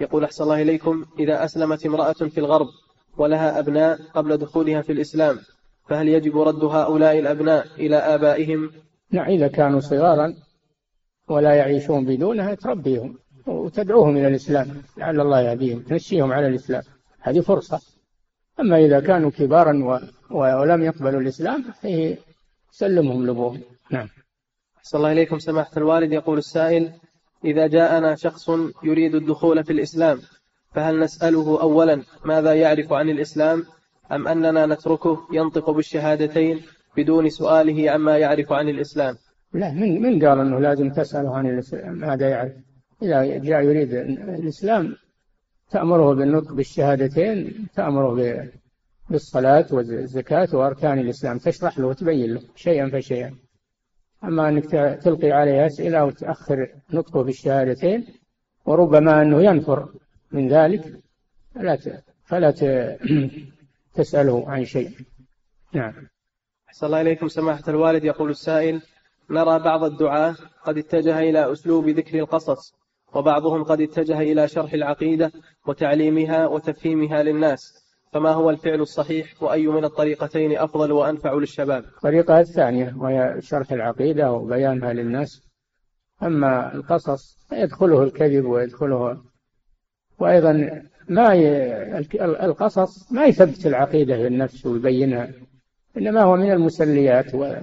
[0.00, 2.68] يقول أحسن الله إليكم إذا أسلمت امرأة في الغرب
[3.16, 5.38] ولها أبناء قبل دخولها في الإسلام
[5.88, 8.70] فهل يجب رد هؤلاء الأبناء إلى آبائهم؟
[9.10, 10.34] نعم إذا كانوا صغارا
[11.28, 13.18] ولا يعيشون بدونها تربيهم.
[13.46, 16.82] وتدعوهم إلى الإسلام لعل الله يهديهم تنشيهم على الإسلام.
[17.20, 17.80] هذه فرصة.
[18.60, 19.98] أما إذا كانوا كبارا و...
[20.60, 22.16] ولم يقبلوا الإسلام فهي
[22.70, 24.08] سلمهم لأبوهم نعم.
[24.78, 26.12] أحسن الله إليكم سماحة الوالد.
[26.12, 26.92] يقول السائل
[27.44, 28.50] إذا جاءنا شخص
[28.84, 30.20] يريد الدخول في الإسلام
[30.74, 33.64] فهل نسأله أولا ماذا يعرف عن الإسلام
[34.12, 36.62] أم أننا نتركه ينطق بالشهادتين
[36.96, 39.16] بدون سؤاله عما يعرف عن الإسلام؟
[39.52, 42.52] لا من من قال أنه لازم تسأله عن الإسلام ماذا يعرف؟
[43.02, 44.96] إذا جاء يريد الإسلام
[45.70, 48.48] تأمره بالنطق بالشهادتين تأمره
[49.10, 51.38] بالصلاة والزكاة وأركان الإسلام.
[51.38, 53.36] تشرح له وتبين له شيئا فشيئا.
[54.24, 54.70] أما أنك
[55.02, 58.06] تلقي عليه أسئلة وتأخر نطقه بالشهادتين
[58.66, 59.88] وربما أنه ينفر
[60.32, 61.00] من ذلك
[61.54, 61.78] فلا
[62.24, 62.50] فلا
[63.94, 64.90] تسأله عن شيء.
[65.72, 66.08] نعم.
[66.68, 68.04] أحسن الله إليكم سماحة الوالد.
[68.04, 68.82] يقول السائل
[69.30, 72.75] نرى بعض الدعاة قد اتجه إلى أسلوب ذكر القصص.
[73.16, 75.32] وبعضهم قد اتجه إلى شرح العقيدة
[75.66, 77.86] وتعليمها وتفهيمها للناس.
[78.12, 84.32] فما هو الفعل الصحيح وأي من الطريقتين أفضل وأنفع للشباب؟ الطريقة الثانية وهي شرح العقيدة
[84.32, 85.42] وبيانها للناس.
[86.22, 89.18] أما القصص يدخله الكذب ويدخله
[90.18, 91.46] وأيضا ما ي...
[92.22, 95.30] القصص ما يثبت العقيدة في النفس ويبينها
[95.96, 97.54] إنما هو من المسليات و...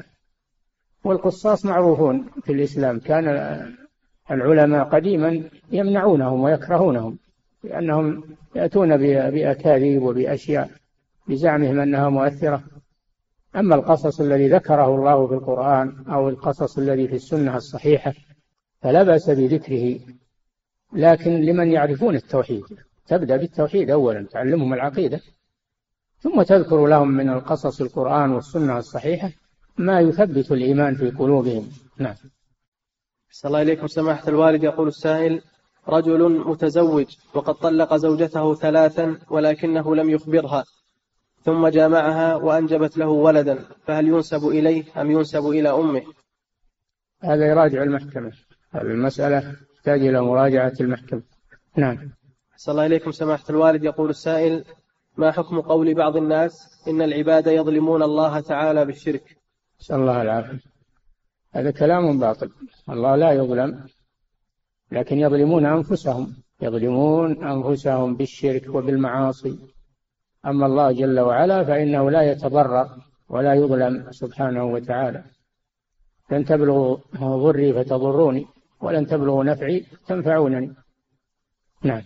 [1.03, 2.99] والقصاص معروفون في الإسلام.
[2.99, 3.27] كان
[4.31, 7.17] العلماء قديما يمنعونهم ويكرهونهم
[7.63, 8.23] لأنهم
[8.55, 8.97] يأتون
[9.31, 10.69] بأكاذيب وبأشياء
[11.27, 12.63] بزعمهم أنها مؤثرة.
[13.55, 18.13] أما القصص الذي ذكره الله في القرآن أو القصص الذي في السنة الصحيحة
[18.81, 19.99] فلا بأس بذكره.
[20.93, 22.63] لكن لمن يعرفون التوحيد
[23.07, 25.21] تبدأ بالتوحيد أولا تعلمهم العقيدة.
[26.19, 29.31] ثم تذكر لهم من القصص القرآن والسنة الصحيحة
[29.77, 31.69] ما يثبت الإيمان في قلوبهم.
[31.97, 32.15] نعم.
[33.33, 35.41] صلى الله إليكم سماحة الوالد يقول السائل
[35.87, 40.63] رجل متزوج وقد طلق زوجته ثلاثا ولكنه لم يخبرها
[41.43, 46.03] ثم جامعها وأنجبت له ولدا فهل ينسب إليه أم ينسب إلى أمه؟
[47.23, 48.31] هذا يراجع المحكمة.
[48.71, 51.23] هذه المسألة تحتاج إلى مراجعة المحكمة.
[51.77, 52.11] نعم.
[52.55, 54.65] صلى الله إليكم سماحة الوالد يقول السائل
[55.17, 59.37] ما حكم قول بعض الناس إن العباد يظلمون الله تعالى بالشرك؟
[59.81, 60.72] نسأل الله العافية.
[61.53, 62.49] هذا كلام باطل.
[62.89, 63.85] الله لا يظلم
[64.91, 66.35] لكن يظلمون أنفسهم.
[66.61, 69.59] يظلمون أنفسهم بالشرك وبالمعاصي.
[70.45, 72.89] أما الله جل وعلا فإنه لا يتضرر
[73.29, 75.23] ولا يظلم سبحانه وتعالى.
[76.31, 78.45] لن تبلغوا ضري فتضروني
[78.81, 80.73] ولن تبلغوا نفعي تنفعونني.
[81.83, 82.01] نعم.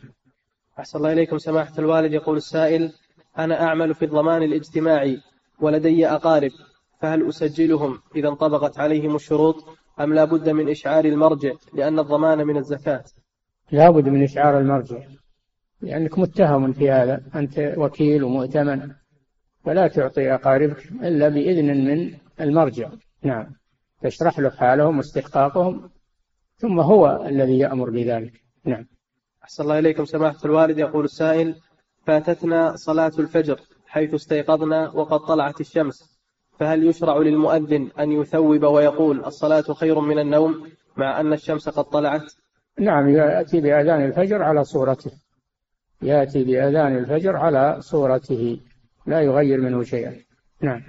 [0.80, 2.14] أحسن الله إليكم سماحة الوالد.
[2.14, 2.94] يقول السائل
[3.38, 5.22] أنا أعمل في الضمان الاجتماعي
[5.60, 6.52] ولدي أقارب.
[7.00, 9.66] فهل أسجلهم إذا انطبقت عليهم الشروط
[10.00, 13.04] أم لا بد من إشعار المرجع لأن الضمان من الزكاة؟
[13.72, 14.98] لا بد من إشعار المرجع
[15.82, 18.92] لأنك متهم في هذا أنت وكيل ومؤتمن
[19.66, 22.90] فلا تعطي أقاربك إلا بإذن من المرجع.
[23.24, 23.56] نعم.
[24.02, 25.90] تشرح له حالهم واستحقاقهم
[26.58, 28.42] ثم هو الذي يأمر بذلك.
[28.66, 28.88] نعم.
[29.44, 30.78] أحسن الله إليكم سماحة الوالد.
[30.78, 31.56] يقول السائل
[32.06, 36.17] فاتتنا صلاة الفجر حيث استيقظنا وقد طلعت الشمس.
[36.60, 42.34] فهل يشرع للمؤذن أن يثوب ويقول الصلاة خير من النوم مع أن الشمس قد طلعت؟
[42.80, 45.12] نعم يأتي بأذان الفجر على صورته.
[46.02, 48.60] يأتي بأذان الفجر على صورته.
[49.06, 50.16] لا يغير منه شيئا.
[50.62, 50.82] نعم.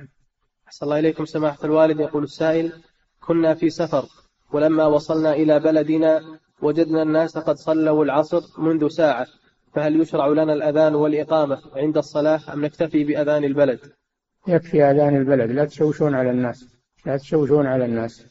[0.67, 2.01] أحسن الله إليكم سماحة الوالد.
[2.01, 2.73] يقول السائل
[3.21, 4.05] كنا في سفر
[4.53, 9.27] ولما وصلنا إلى بلدنا وجدنا الناس قد صلوا العصر منذ ساعة.
[9.75, 13.81] فهل يشرع لنا الأذان والإقامة عند الصلاة أم نكتفي بأذان البلد؟
[14.49, 15.51] يكفي أذان البلد.
[15.51, 16.65] لا تشوشون على الناس.
[17.07, 18.27] لا تشوشون على الناس.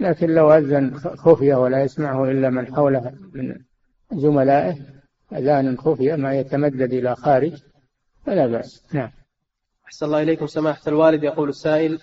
[0.00, 3.54] لكن لو أذن خفية ولا يسمعه إلا من حوله من
[4.12, 4.76] زملائه
[5.32, 7.62] أذان خفية ما يتمدد إلى خارج
[8.26, 8.94] فلا بأس.
[8.94, 9.10] نعم.
[9.86, 10.46] أحسن الله إليكم.
[10.46, 11.98] سماحة الوالد يقول السائل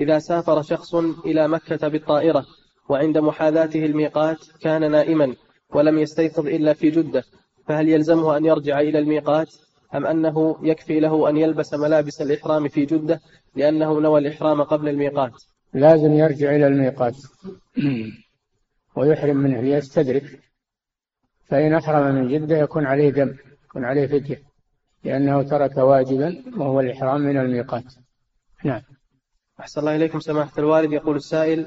[0.00, 2.46] إذا سافر شخص إلى مكة بالطائرة
[2.88, 5.34] وعند محاذاته الميقات كان نائما
[5.70, 7.24] ولم يستيقظ إلا في جدة
[7.66, 9.54] فهل يلزمه أن يرجع إلى الميقات؟
[9.94, 13.20] أم أنه يكفي له أن يلبس ملابس الإحرام في جدة
[13.54, 15.32] لأنه نوى الإحرام قبل الميقات؟
[15.72, 17.16] لازم يرجع إلى الميقات.
[18.96, 20.40] ويحرم منه ليستدرك.
[21.48, 24.42] فإن أحرم من جدة يكون عليه دم يكون عليه فدية
[25.04, 27.84] لأنه ترك واجبا وهو الإحرام من الميقات.
[28.64, 28.82] نعم.
[29.60, 30.92] أحسن الله إليكم سماحة الوالد.
[30.92, 31.66] يقول السائل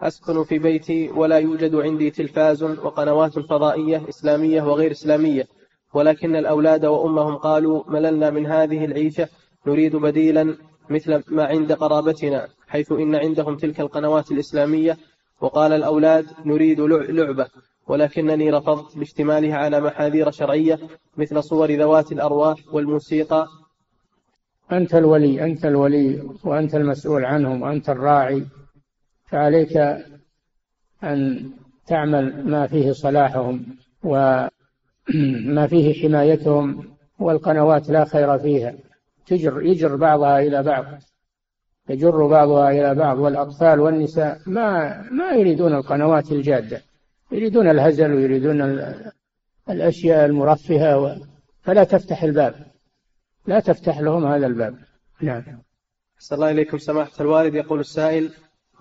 [0.00, 5.46] أسكن في بيتي ولا يوجد عندي تلفاز وقنوات فضائية إسلامية وغير إسلامية.
[5.94, 9.28] ولكن الأولاد وأمهم قالوا مللنا من هذه العيشة
[9.66, 10.56] نريد بديلا
[10.90, 14.98] مثل ما عند قرابتنا حيث إن عندهم تلك القنوات الإسلامية.
[15.40, 17.46] وقال الأولاد نريد لعبة.
[17.86, 20.78] ولكنني رفضت باشتمالها على محاذير شرعية
[21.16, 23.46] مثل صور ذوات الأرواح والموسيقى.
[24.72, 28.46] أنت الولي أنت الولي وأنت المسؤول عنهم وأنت الراعي.
[29.26, 29.76] فعليك
[31.04, 31.50] أن
[31.86, 33.66] تعمل ما فيه صلاحهم
[35.48, 38.74] وما فيه حمايتهم والقنوات لا خير فيها.
[39.26, 40.84] تجر يجر بعضها إلى بعض
[41.88, 46.82] يجر بعضها إلى بعض والأطفال والنساء ما ما يريدون القنوات الجادة.
[47.32, 48.84] يريدون الهزل ويريدون
[49.70, 51.20] الأشياء المرفهة
[51.62, 52.54] فلا تفتح الباب.
[53.46, 54.78] لا تفتح لهم هذا الباب.
[55.20, 55.42] نعم.
[56.18, 57.54] صلى الله إليكم سماحة الوالد.
[57.54, 58.30] يقول السائل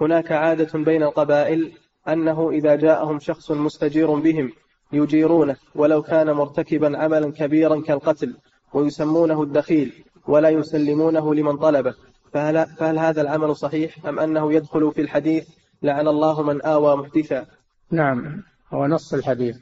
[0.01, 1.71] هناك عادة بين القبائل
[2.07, 4.51] أنه إذا جاءهم شخص مستجير بهم
[4.93, 8.37] يجيرونه ولو كان مرتكبا عملا كبيرا كالقتل
[8.73, 11.93] ويسمونه الدخيل ولا يسلمونه لمن طلبه.
[12.33, 15.49] فهل, فهل هذا العمل صحيح أم أنه يدخل في الحديث
[15.83, 17.45] لعن الله من آوى محدثا؟
[17.91, 19.57] نعم هو نص الحديث.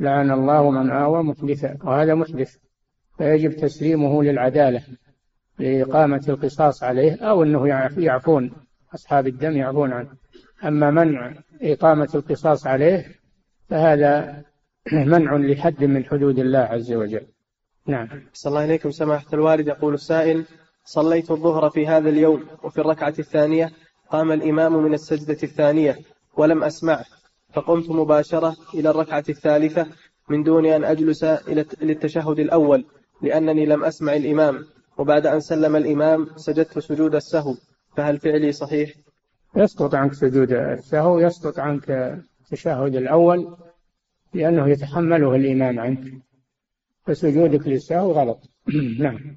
[0.00, 2.56] لعن الله من آوى محدثا وهذا محدث
[3.18, 4.82] فيجب تسليمه للعدالة
[5.58, 8.52] لإقامة القصاص عليه أو أنه يعفون
[8.94, 10.08] أصحاب الدم يعفون عنه.
[10.64, 13.06] أما منع إقامة القصاص عليه
[13.68, 14.42] فهذا
[14.92, 17.26] منع لحد من حدود الله عز وجل.
[17.86, 18.08] نعم.
[18.32, 18.90] صلى الله عليكم.
[18.90, 20.44] سماحة الوالد يقول السائل
[20.84, 23.72] صليت الظهر في هذا اليوم وفي الركعة الثانية
[24.10, 25.98] قام الإمام من السجدة الثانية
[26.36, 27.04] ولم أسمعه
[27.52, 29.86] فقمت مباشرة إلى الركعة الثالثة
[30.28, 32.84] من دون أن أجلس إلى التشهد الأول
[33.22, 34.64] لأنني لم أسمع الإمام
[34.98, 37.54] وبعد أن سلم الإمام سجدت سجود السهو.
[37.96, 38.90] فهل فعلي صحيح؟
[39.56, 43.56] يسقط عنك سجود السهو يسقط عنك التشهد الأول
[44.34, 46.12] لأنه يتحمله الإمام عنك.
[47.06, 48.38] فسجودك للسهو غلط.
[48.98, 49.36] نعم.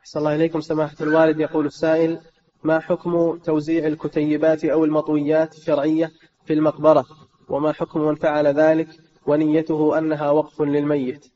[0.00, 1.40] أحسن الله إليكم سماحة الوالد.
[1.40, 2.20] يقول السائل
[2.64, 6.10] ما حكم توزيع الكتيبات أو المطويات الشرعية
[6.44, 7.06] في المقبرة؟
[7.48, 8.88] وما حكم من فعل ذلك؟
[9.26, 11.26] ونيته أنها وقف للميت.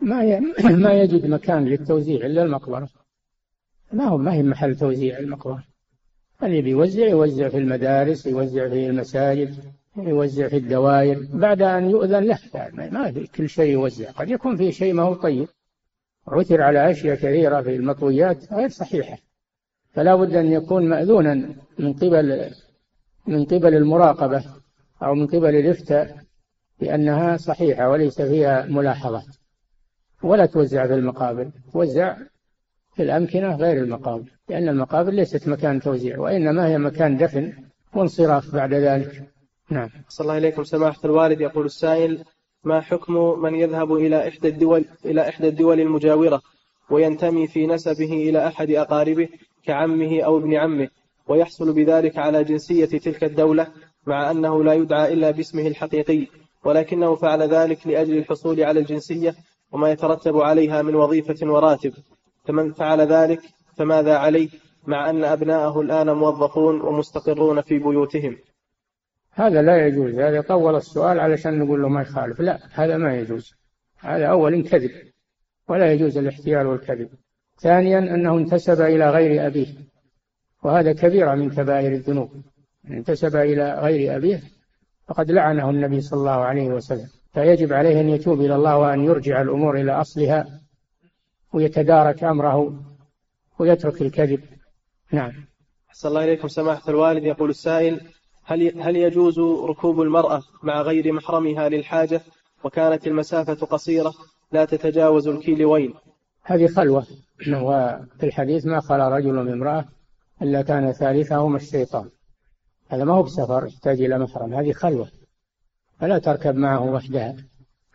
[0.00, 0.40] ما
[0.84, 2.88] ما يجد مكان للتوزيع إلا المقبرة.
[3.92, 5.64] ما هو ما هي محل توزيع المقبرة.
[6.42, 9.72] اللي بيوزع يوزع في المدارس يوزع في المساجد.
[9.96, 12.38] يوزع في الدوائر بعد أن يؤذن له
[12.74, 14.10] ما في كل شيء يوزع.
[14.10, 15.48] قد يكون في شيء ما هو طيب.
[16.28, 19.18] عثر على أشياء كثيرة في المطويات غير صحيحة.
[19.92, 21.34] فلا بد أن يكون مأذونا
[21.78, 22.50] من قبل
[23.26, 24.44] من قبل المراقبة
[25.02, 26.16] أو من قبل الإفتاء
[26.80, 29.36] بأنها صحيحة وليس فيها ملاحظات.
[30.22, 32.16] ولا توزع في المقابر توزع
[32.94, 37.52] في الأمكنة غير المقابر لأن المقابر ليست مكان توزيع وإنما هي مكان دفن
[37.94, 39.31] وانصراف بعد ذلك.
[39.72, 39.88] نعم.
[40.08, 41.40] صلى الله إليكم سماحة الوالد.
[41.40, 42.24] يقول السائل
[42.64, 46.42] ما حكم من يذهب إلى إحدى الدول إلى إحدى الدول المجاورة
[46.90, 49.28] وينتمي في نسبه إلى أحد أقاربه
[49.64, 50.88] كعمه أو ابن عمه
[51.28, 53.66] ويحصل بذلك على جنسية تلك الدولة
[54.06, 56.26] مع أنه لا يدعى إلا باسمه الحقيقي
[56.64, 59.34] ولكنه فعل ذلك لأجل الحصول على الجنسية
[59.72, 61.92] وما يترتب عليها من وظيفة وراتب.
[62.44, 63.40] فمن فعل ذلك
[63.76, 64.48] فماذا عليه
[64.86, 68.36] مع أن أبناءه الآن موظفون ومستقرون في بيوتهم؟
[69.34, 72.40] هذا لا يجوز هذا طول السؤال علشان نقول له ما يخالف.
[72.40, 73.54] لا هذا ما يجوز.
[73.98, 74.90] هذا أول كذب
[75.68, 77.08] ولا يجوز الاحتيال والكذب.
[77.58, 79.66] ثانيا أنه انتسب إلى غير أبيه
[80.62, 82.30] وهذا كبيرة من كبائر الذنوب.
[82.90, 84.42] انتسب إلى غير أبيه
[85.08, 87.08] فقد لعنه النبي صلى الله عليه وسلم.
[87.32, 90.60] فيجب عليه أن يتوب إلى الله وأن يرجع الأمور إلى أصلها
[91.52, 92.84] ويتدارك أمره
[93.58, 94.40] ويترك الكذب.
[95.12, 95.32] نعم.
[95.88, 96.48] أحسن الله إليكم.
[96.48, 98.00] سماحة الوالد يقول السائل
[98.44, 102.20] هل هل يجوز ركوب المرأة مع غير محرمها للحاجة
[102.64, 104.14] وكانت المسافة قصيرة
[104.52, 105.94] لا تتجاوز الكيلوين
[106.42, 107.06] هذه خلوة.
[107.52, 109.84] وفي الحديث ما خلا رجل من امرأة
[110.42, 112.10] إلا كان ثالثهما الشيطان.
[112.88, 114.54] هذا ما هو بسفر يحتاج إلى محرم.
[114.54, 115.08] هذه خلوة.
[116.00, 117.36] فلا تركب معه وحدها.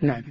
[0.02, 0.24] نعم.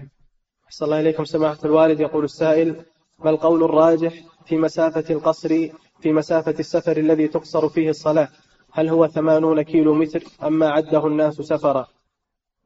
[0.66, 1.24] أحسن الله إليكم.
[1.24, 2.84] سماحة الوالد يقول السائل
[3.18, 5.68] ما القول الراجح في مسافة القصر
[6.00, 8.28] في مسافة السفر الذي تقصر فيه الصلاة؟
[8.76, 11.86] هل هو ثمانون كيلو متر أم ما عده الناس سفرا؟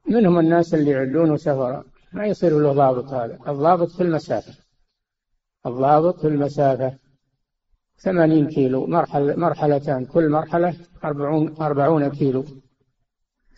[0.08, 1.84] منهم الناس اللي يعدونه سفرا.
[2.12, 3.38] ما يصير له ضابط هذا.
[3.48, 4.54] الضابط في المسافة.
[5.66, 6.94] الضابط في المسافة
[7.98, 8.86] ثمانين كيلو.
[8.86, 10.04] مرحلة مرحلتان.
[10.04, 12.44] كل مرحلة أربعون, أربعون كيلو.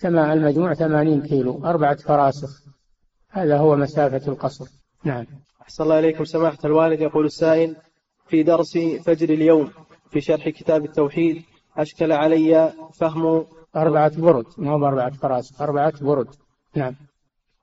[0.04, 1.64] المجموع ثمانين كيلو.
[1.64, 2.62] أربعة فراسخ.
[3.28, 4.66] هذا هو مسافة القصر.
[5.04, 5.26] نعم.
[5.62, 6.24] أحسن الله إليكم.
[6.24, 7.76] سماحة الوالد يقول السائل
[8.26, 9.70] في درس فجر اليوم
[10.10, 11.42] في شرح كتاب التوحيد
[11.76, 13.46] أشكل علي فهم
[13.76, 16.28] أربعة برد مو بأربعة فراسخ أربعة برد.
[16.76, 16.94] نعم.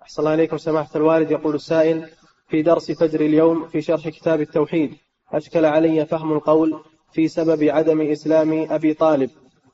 [0.02, 2.10] أحسن الله إليكم سماحة الوالد يقول السائل
[2.48, 4.98] في درس فجر اليوم في شرح كتاب التوحيد
[5.32, 6.80] أشكل علي فهم القول
[7.12, 9.30] في سبب عدم إسلام أبي طالب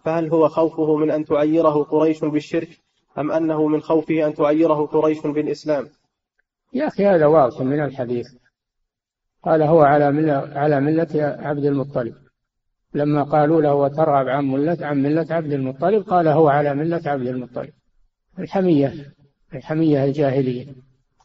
[0.06, 2.70] فهل هو خوفه من أن تعيره قريش بالشرك
[3.18, 5.88] أم أنه من خوفه أن تعيره قريش بالإسلام؟
[6.74, 8.26] يا أخي هذا واضح من الحديث.
[9.44, 12.16] قال هو على ملة, على ملة عبد المطلب.
[12.96, 17.28] لما قالوا له وترغب عن ملة عن ملة عبد المطلب قال هو على ملة عبد
[17.28, 17.70] المطلب.
[18.40, 19.14] الحمية
[19.54, 20.66] الحمية الجاهلية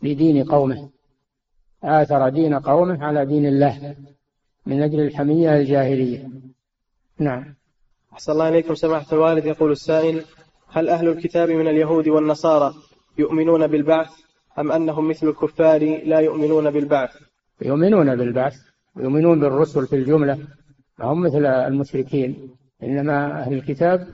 [0.03, 0.91] لدين قومه.
[1.85, 3.97] آثر دين قومه على دين الله
[4.66, 6.29] من أجل الحمية الجاهلية.
[7.18, 7.55] نعم.
[8.12, 9.47] أحسن الله إليكم سماحة الوالد.
[9.47, 10.25] يقول السائل
[10.68, 12.75] هل أهل الكتاب من اليهود والنصارى
[13.18, 14.11] يؤمنون بالبعث
[14.59, 17.16] أم أنهم مثل الكفار لا يؤمنون بالبعث؟
[17.62, 18.57] يؤمنون بالبعث
[18.97, 20.39] يؤمنون بالرسل في الجملة.
[21.01, 22.51] هم مثل المشركين.
[22.83, 24.09] إنما أهل الكتاب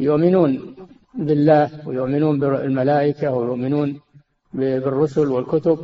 [0.00, 0.76] يؤمنون
[1.14, 4.00] بالله ويؤمنون بالملائكة ويؤمنون
[4.54, 5.78] بالرسل والكتب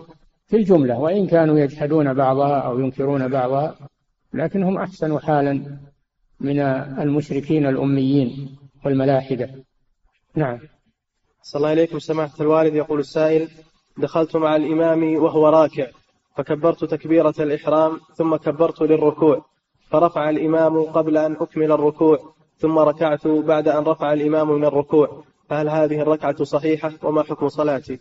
[0.47, 3.77] في الجملة وإن كانوا يجحدون بعضها أو ينكرون بعضها
[4.35, 5.79] لكنهم أحسن حالا
[6.41, 6.61] من
[7.05, 9.51] المشركين الأميين والملاحدة.
[10.35, 10.59] نعم.
[11.43, 12.75] صلى الله إليكم سماحة الوالد.
[12.75, 13.49] يقول السائل
[13.99, 15.87] دخلت مع الإمام وهو راكع
[16.37, 19.45] فكبرت تكبيرة الإحرام ثم كبرت للركوع.
[19.91, 25.25] فرفع الإمام قبل أن أكمل الركوع ثم ركعت بعد أن رفع الإمام من الركوع.
[25.49, 27.99] فهل هذه الركعة صحيحة؟ وما حكم صلاتي؟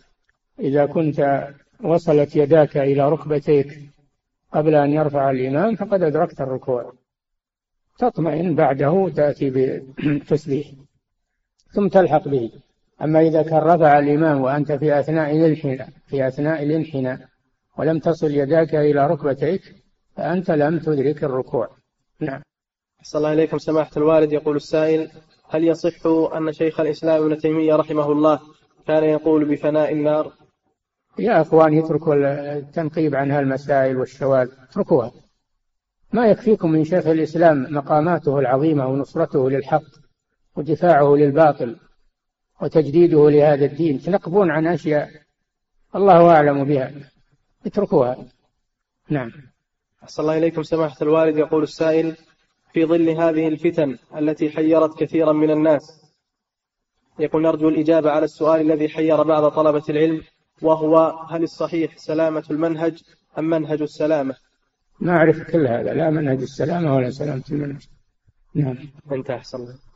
[0.60, 1.48] إذا كنت
[1.84, 3.78] وصلت يداك إلى ركبتيك
[4.52, 6.92] قبل أن يرفع الإمام فقد أدركت الركوع.
[7.98, 10.66] تطمئن بعده تأتي بالتسبيح
[11.74, 12.50] ثم تلحق به.
[13.02, 17.18] أما إذا كان رفع الإمام وأنت في أثناء الانحناء في أثناء الانحناء
[17.78, 19.62] ولم تصل يداك إلى ركبتيك
[20.16, 21.77] فأنت لم تدرك الركوع.
[22.20, 22.42] نعم.
[23.02, 24.32] صلى الله إليكم سماحة الوالد.
[24.32, 25.10] يقول السائل
[25.48, 26.06] هل يصح
[26.36, 28.40] أن شيخ الإسلام ابن تيمية رحمه الله
[28.86, 30.32] كان يقول بفناء النار؟
[31.18, 32.14] يا أخوان اتركوا
[32.58, 34.48] التنقيب عن هالمسائل والشواذ.
[34.70, 35.12] اتركوها.
[36.12, 39.82] ما يكفيكم من شيخ الإسلام مقاماته العظيمة ونصرته للحق
[40.56, 41.76] ودفاعه للباطل
[42.62, 45.10] وتجديده لهذا الدين تنقبون عن أشياء
[45.96, 46.92] الله أعلم بها.
[47.66, 48.16] اتركوها.
[49.08, 49.32] نعم.
[50.02, 51.36] أحسن الله إليكم سماحة الوالد.
[51.36, 52.16] يقول السائل
[52.72, 56.04] في ظل هذه الفتن التي حيرت كثيرا من الناس
[57.18, 60.22] يقول نرجو الإجابة على السؤال الذي حير بعض طلبة العلم
[60.62, 60.96] وهو
[61.30, 63.02] هل الصحيح سلامة المنهج
[63.38, 64.34] أم منهج السلامة؟
[65.00, 67.86] ما أعرف كل هذا لا منهج السلامة ولا سلامة المنهج.
[68.54, 68.78] نعم.
[69.12, 69.87] انت أحسن الله.